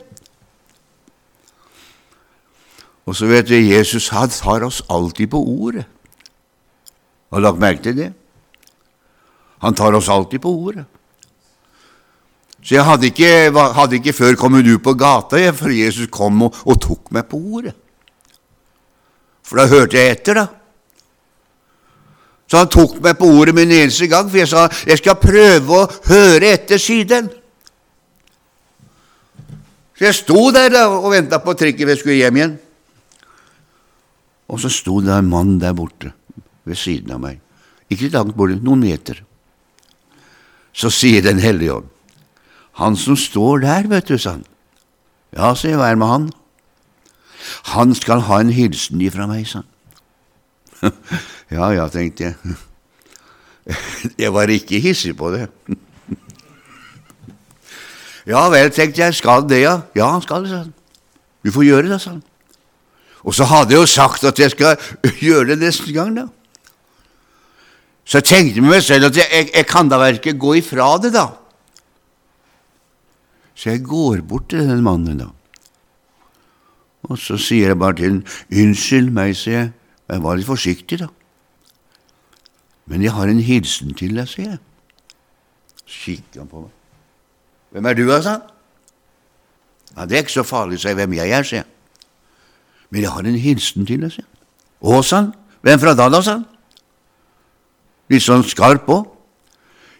[3.08, 5.84] Og så vet du, Jesus han tar oss alltid på ordet.
[7.28, 8.08] Har du lagt merke til det?
[9.64, 10.84] Han tar oss alltid på ordet.
[12.62, 13.32] Så jeg hadde ikke,
[13.74, 17.28] hadde ikke før kommet ut på gata jeg, før Jesus kom og, og tok meg
[17.30, 17.74] på ordet.
[19.46, 20.46] For da hørte jeg etter, da.
[22.48, 25.78] Så han tok meg på ordet min eneste gang, for jeg sa jeg skal prøve
[25.78, 27.28] å høre etter siden.
[29.98, 32.58] Så jeg sto der da og venta på trikken jeg skulle hjem igjen.
[34.48, 36.12] Og så sto det en mann der borte
[36.68, 37.40] ved siden av meg.
[37.92, 39.24] Ikke langt borte, noen meter.
[40.78, 41.88] Så sier Den hellige ånd,
[42.78, 44.44] han som står der, vet du, sa han.
[45.34, 46.28] Ja, sier jeg, er med han?
[47.74, 49.72] Han skal ha en hilsen ifra meg, sa han.
[51.56, 52.54] ja, ja, tenkte jeg.
[54.22, 55.48] Jeg var ikke hissig på det.
[58.32, 59.74] ja vel, tenkte jeg, skal det, ja?
[59.98, 60.72] Ja, han skal det, sa han.
[61.44, 62.22] Vi får gjøre det, sa han.
[63.26, 64.78] Og så hadde jeg jo sagt at jeg skal
[65.20, 66.24] gjøre det neste gang, da.
[68.08, 70.54] Så jeg tenkte med meg selv at jeg, jeg, jeg kan da vel ikke gå
[70.62, 71.26] ifra det, da.
[73.52, 75.28] Så jeg går bort til den mannen, da.
[77.08, 79.70] Og så sier jeg bare til ham, 'Unnskyld meg', sier jeg,
[80.08, 81.08] jeg var litt forsiktig, da.
[82.86, 84.58] Men jeg har en hilsen til deg, sier jeg.
[85.84, 86.70] Så kikker han på meg.
[87.72, 88.40] 'Hvem er du', sa.
[89.96, 91.66] Ja, 'Det er ikke så farlig', sier jeg, 'hvem jeg er', sier jeg.
[92.90, 94.32] 'Men jeg har en hilsen til deg', sier jeg.
[94.82, 95.30] 'Å', sa.
[95.62, 96.46] 'Hvem fra da, da', sa han.
[98.08, 99.06] Litt sånn skarp òg.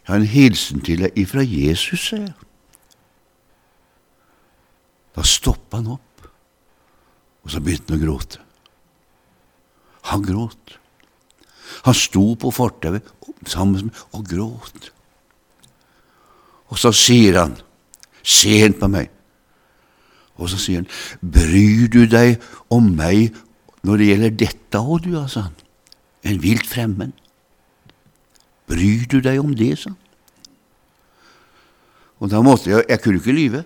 [0.09, 2.32] 'Jeg har en hilsen til deg ifra Jesus', sa jeg.
[5.12, 6.28] Da stoppa han opp,
[7.44, 8.38] og så begynte han å gråte.
[10.09, 10.78] Han gråt.
[11.84, 13.04] Han sto på fortauet
[13.44, 14.90] sammen med og gråt.
[16.72, 17.59] Og så sier han,
[18.22, 19.11] se han på meg,
[20.38, 20.90] og så sier han,
[21.20, 22.40] bryr du deg
[22.72, 23.34] om meg
[23.84, 25.48] når det gjelder dette òg, du, altså?
[26.24, 27.12] En vilt fremmed.
[28.68, 29.98] Bryr du deg om det, sa han.
[32.18, 33.64] Og da måtte jeg Jeg kunne ikke lyve.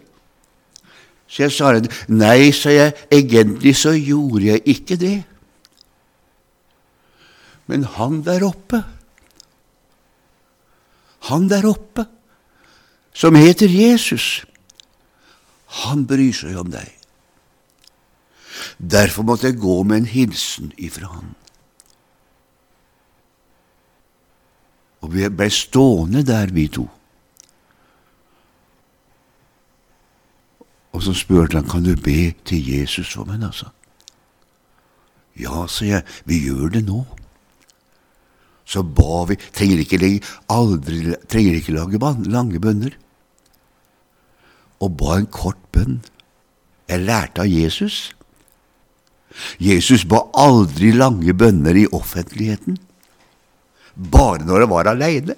[1.27, 1.73] Så jeg sa
[2.09, 5.23] nei, sa jeg, egentlig så gjorde jeg ikke det.
[7.67, 8.83] Men han der oppe,
[11.31, 12.05] han der oppe,
[13.15, 14.45] som heter Jesus,
[15.87, 16.91] han bryr seg om deg.
[18.77, 21.33] Derfor måtte jeg gå med en hilsen ifra han.
[25.03, 26.87] Og vi ble stående der, vi to.
[30.93, 33.73] Og så spurte han kan du be til Jesus for meg, altså.
[35.41, 37.03] Ja, sa jeg, vi gjør det nå.
[38.69, 40.21] Så ba vi Trenger ikke,
[40.53, 42.95] aldri, trenger ikke lage lange bønner.
[44.81, 46.03] Og ba en kort bønn.
[46.89, 48.15] Jeg lærte av Jesus.
[49.59, 52.77] Jesus ba aldri lange bønner i offentligheten.
[53.95, 55.37] Bare når han var aleine.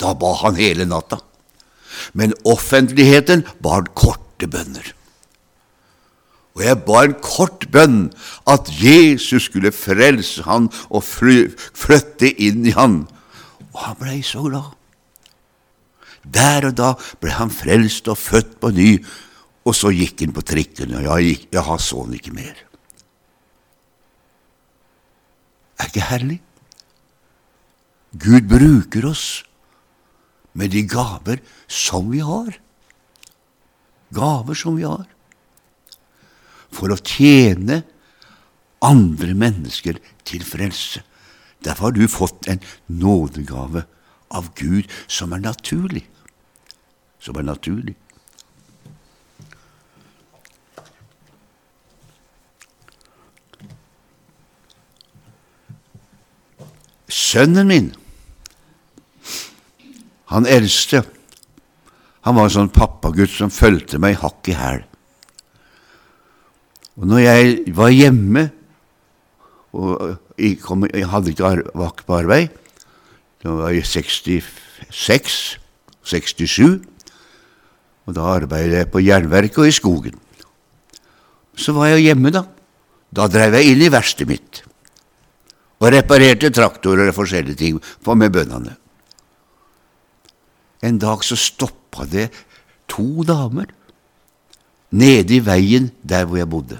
[0.00, 1.20] Da ba han hele natta.
[2.12, 4.94] Men offentligheten ba han korte bønner.
[6.54, 7.98] Og jeg ba en kort bønn
[8.50, 13.02] at Jesus skulle frelse han og flytte inn i han.
[13.72, 14.70] Og han blei så glad.
[16.24, 18.92] Der og da ble han frelst og født på ny,
[19.66, 22.54] og så gikk han på trikken, og jeg, gikk, jeg så han ikke mer.
[25.80, 26.38] Er ikke herlig?
[28.14, 29.42] Gud bruker oss
[30.54, 32.54] med de gaver som vi har
[34.14, 35.06] gaver som vi har,
[36.74, 37.82] for å tjene
[38.84, 41.02] andre mennesker til frelse.
[41.64, 43.86] Derfor har du fått en nådegave
[44.34, 46.04] av Gud som er naturlig.
[47.22, 47.94] Som er naturlig.
[57.08, 57.92] Sønnen min,
[60.34, 61.04] han eldste,
[62.24, 64.82] han var en sånn pappagutt som fulgte meg hakk i hæl.
[66.98, 68.44] Og når jeg var hjemme
[69.74, 69.94] og
[70.38, 72.52] jeg, kom, jeg hadde ikke vakt på arbeid
[73.42, 75.38] Da var jeg 66,
[76.06, 76.60] 67,
[78.06, 80.14] og da arbeidet jeg på jernverket og i skogen.
[81.58, 82.46] Så var jeg hjemme, da.
[83.14, 84.62] Da drev jeg inn i verkstedet mitt
[85.84, 87.80] og reparerte traktorer og forskjellige ting
[88.16, 88.78] med bøndene.
[90.84, 92.28] En dag så stoppa det
[92.90, 93.70] to damer
[94.94, 96.78] nede i veien der hvor jeg bodde.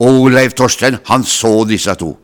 [0.00, 2.14] Og Leif Torstein, han så disse to,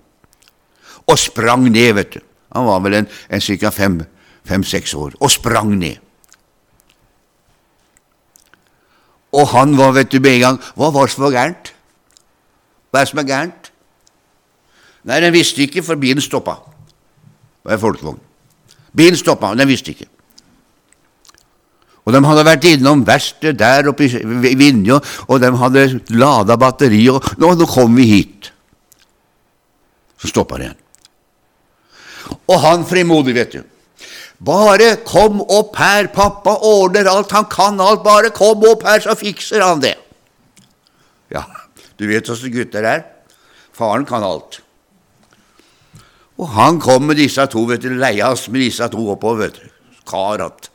[1.07, 2.21] og sprang ned, vet du.
[2.55, 3.71] Han var vel en, en ca.
[3.71, 5.97] fem-seks år, og sprang ned.
[9.33, 11.69] Og han var, vet du, med en gang Hva var det som var gærent?
[12.91, 13.69] Hva er det som er gærent?
[15.07, 16.57] Nei, den visste ikke, for bilen stoppa.
[16.59, 18.19] Det var en folkevogn.
[18.97, 20.09] Bilen stoppa, og den visste ikke.
[22.11, 24.97] Og de hadde vært innom verkstedet der oppe i Vinje,
[25.31, 25.85] og de hadde
[26.19, 28.49] lada batteri, og nå, nå kom vi hit.
[30.19, 30.81] Så stoppa det igjen.
[32.51, 33.61] Og han frimodig, vet du.
[34.43, 39.15] Bare kom opp her, pappa ordner alt, han kan alt, bare kom opp her, så
[39.15, 39.95] fikser han det.
[41.31, 41.45] Ja,
[41.95, 43.07] du vet åssen gutter er.
[43.77, 44.59] Faren kan alt.
[46.43, 49.63] Og han kom med disse to, vet du, leia oss med disse to oppover, vet
[49.63, 49.95] du.
[50.11, 50.73] Karat.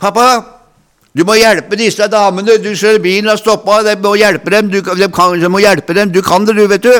[0.00, 0.26] Pappa,
[1.14, 2.58] du må hjelpe disse damene.
[2.62, 4.70] Du ser bilen har stoppa, de må hjelpe dem.
[4.72, 6.12] Du, de, kan, de må hjelpe dem.
[6.14, 6.92] Du kan det, du, vet du.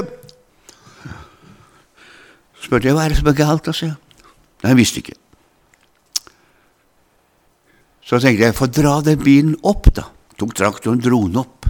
[2.62, 3.90] Spurte jeg hva er det som er galt, altså.
[4.62, 5.18] Nei, jeg visste ikke.
[8.04, 10.06] Så tenkte jeg, få dra den bilen opp, da.
[10.38, 11.68] Tok traktoren, dro den opp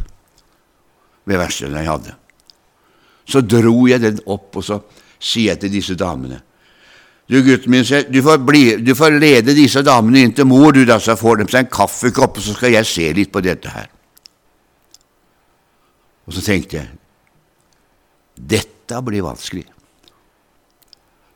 [1.24, 2.14] ved verkstedet jeg hadde.
[3.28, 4.82] Så dro jeg den opp, og så
[5.16, 6.42] sier jeg til disse damene
[7.28, 10.82] Du, gutten min, du får, bli, du får lede disse damene inn til mor, du
[10.84, 13.72] da, så får de seg en kaffekopp, og så skal jeg se litt på dette
[13.72, 13.88] her.
[16.28, 16.92] Og så tenkte jeg
[18.34, 19.64] dette blir vanskelig.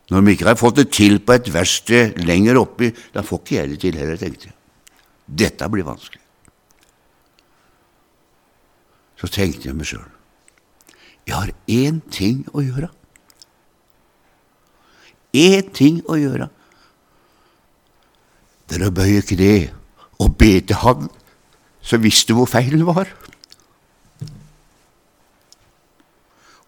[0.09, 3.57] Når de ikke har fått det til på et verksted lenger oppi, da får ikke
[3.57, 4.57] jeg det til heller, tenkte jeg.
[5.45, 6.23] Dette blir vanskelig.
[9.21, 10.07] Så tenkte jeg meg sjøl
[11.29, 12.89] jeg har én ting å gjøre.
[15.37, 16.49] Én ting å gjøre.
[18.69, 19.55] Det er å bøye kne
[20.19, 21.09] og be til Han
[21.85, 23.09] som visste hvor feilen var.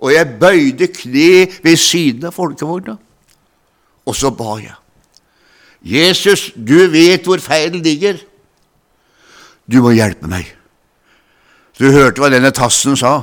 [0.00, 2.96] Og jeg bøyde kne ved siden av folkevogna,
[4.08, 4.76] og så ba jeg.
[5.84, 8.20] Jesus, du vet hvor feilen ligger.
[9.68, 10.48] Du må hjelpe meg.
[11.80, 13.20] Du hørte hva denne tassen sa.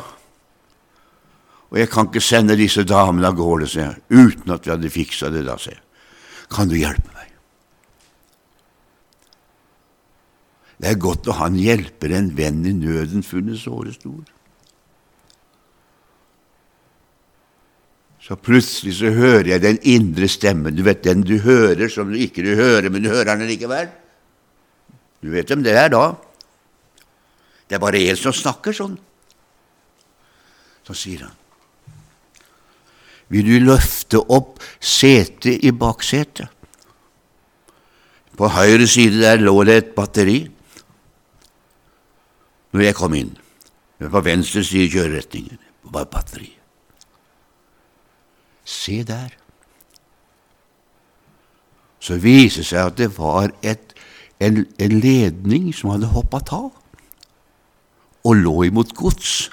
[1.68, 4.92] Og jeg kan ikke sende disse damene av gårde, sier jeg, uten at vi hadde
[4.92, 5.84] fiksa det da, sier jeg.
[6.54, 7.34] Kan du hjelpe meg?
[10.78, 14.22] Det er godt å ha en hjelper, en venn i nøden, funnet såre stor.
[18.24, 22.20] Så plutselig så hører jeg den indre stemmen, du vet den du hører som du
[22.20, 23.90] ikke du hører, men du hører den likevel.
[25.24, 26.06] Du vet hvem det er da?
[27.68, 28.96] Det er bare en som snakker sånn.
[30.88, 31.36] Så sier han
[33.34, 36.48] Vil du løfte opp setet i baksetet?
[38.38, 40.44] På høyre side der lå det et batteri
[42.76, 43.34] når jeg kom inn.
[43.98, 45.58] Men På venstre side i kjøreretningen
[45.90, 46.52] var batteri.
[48.68, 49.34] Se der.
[52.00, 53.96] Så viser det seg at det var et,
[54.40, 56.70] en, en ledning som hadde hoppa av
[58.28, 59.48] og lå imot gods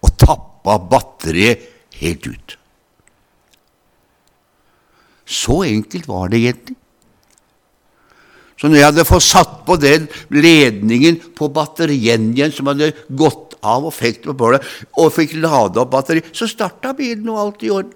[0.00, 1.69] og tappa batteriet
[2.00, 2.56] helt ut.
[5.30, 6.76] Så enkelt var det egentlig.
[8.60, 13.54] Så når jeg hadde fått satt på den ledningen på batterien igjen, som hadde gått
[13.64, 14.66] av og det på bålet,
[15.00, 17.94] og fikk lada opp batteriet, så starta bilen, og alt i orden.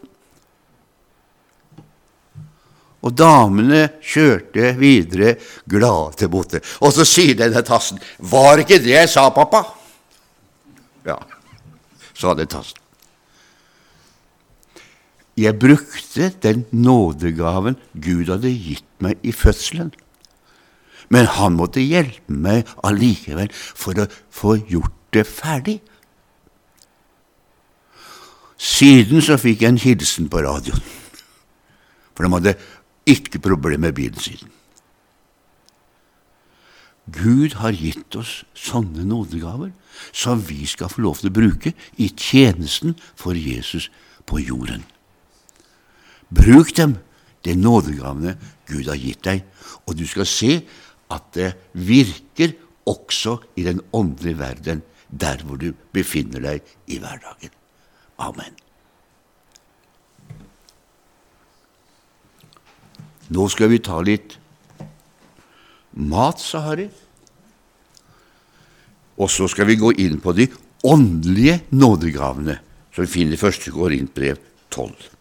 [3.04, 5.34] Og damene kjørte videre
[5.68, 6.62] glade til borte.
[6.80, 9.66] Og så sier denne tassen 'Var ikke det jeg sa, pappa?'
[11.04, 11.18] Ja,
[12.14, 12.83] sa den tassen.
[15.36, 19.90] Jeg brukte den nådegaven Gud hadde gitt meg i fødselen.
[21.10, 25.80] Men han måtte hjelpe meg allikevel for å få gjort det ferdig.
[28.56, 30.82] Siden så fikk jeg en hilsen på radioen.
[32.14, 32.58] For de hadde
[33.10, 34.50] ikke problemer med bilen sin.
[37.10, 39.74] Gud har gitt oss sånne nådegaver
[40.08, 43.90] som vi skal få lov til å bruke i tjenesten for Jesus
[44.24, 44.86] på jorden.
[46.30, 46.96] Bruk dem,
[47.44, 48.36] de nådegavene
[48.68, 49.44] Gud har gitt deg,
[49.84, 50.62] og du skal se
[51.12, 52.54] at det virker
[52.88, 57.52] også i den åndelige verden, der hvor du befinner deg i hverdagen.
[58.18, 58.56] Amen.
[63.34, 64.36] Nå skal vi ta litt
[65.94, 66.88] mat, sa Harry.
[69.14, 70.48] Og så skal vi gå inn på de
[70.84, 72.58] åndelige nådegavene,
[72.92, 73.70] som vi finner i første
[74.14, 74.38] brev
[74.70, 75.13] 12.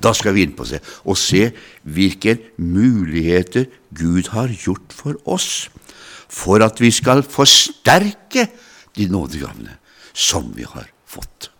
[0.00, 1.50] Da skal vi inn på det og se
[1.82, 5.68] hvilke muligheter Gud har gjort for oss,
[6.32, 8.48] for at vi skal forsterke
[8.96, 9.76] de nådegavene
[10.12, 11.51] som vi har fått.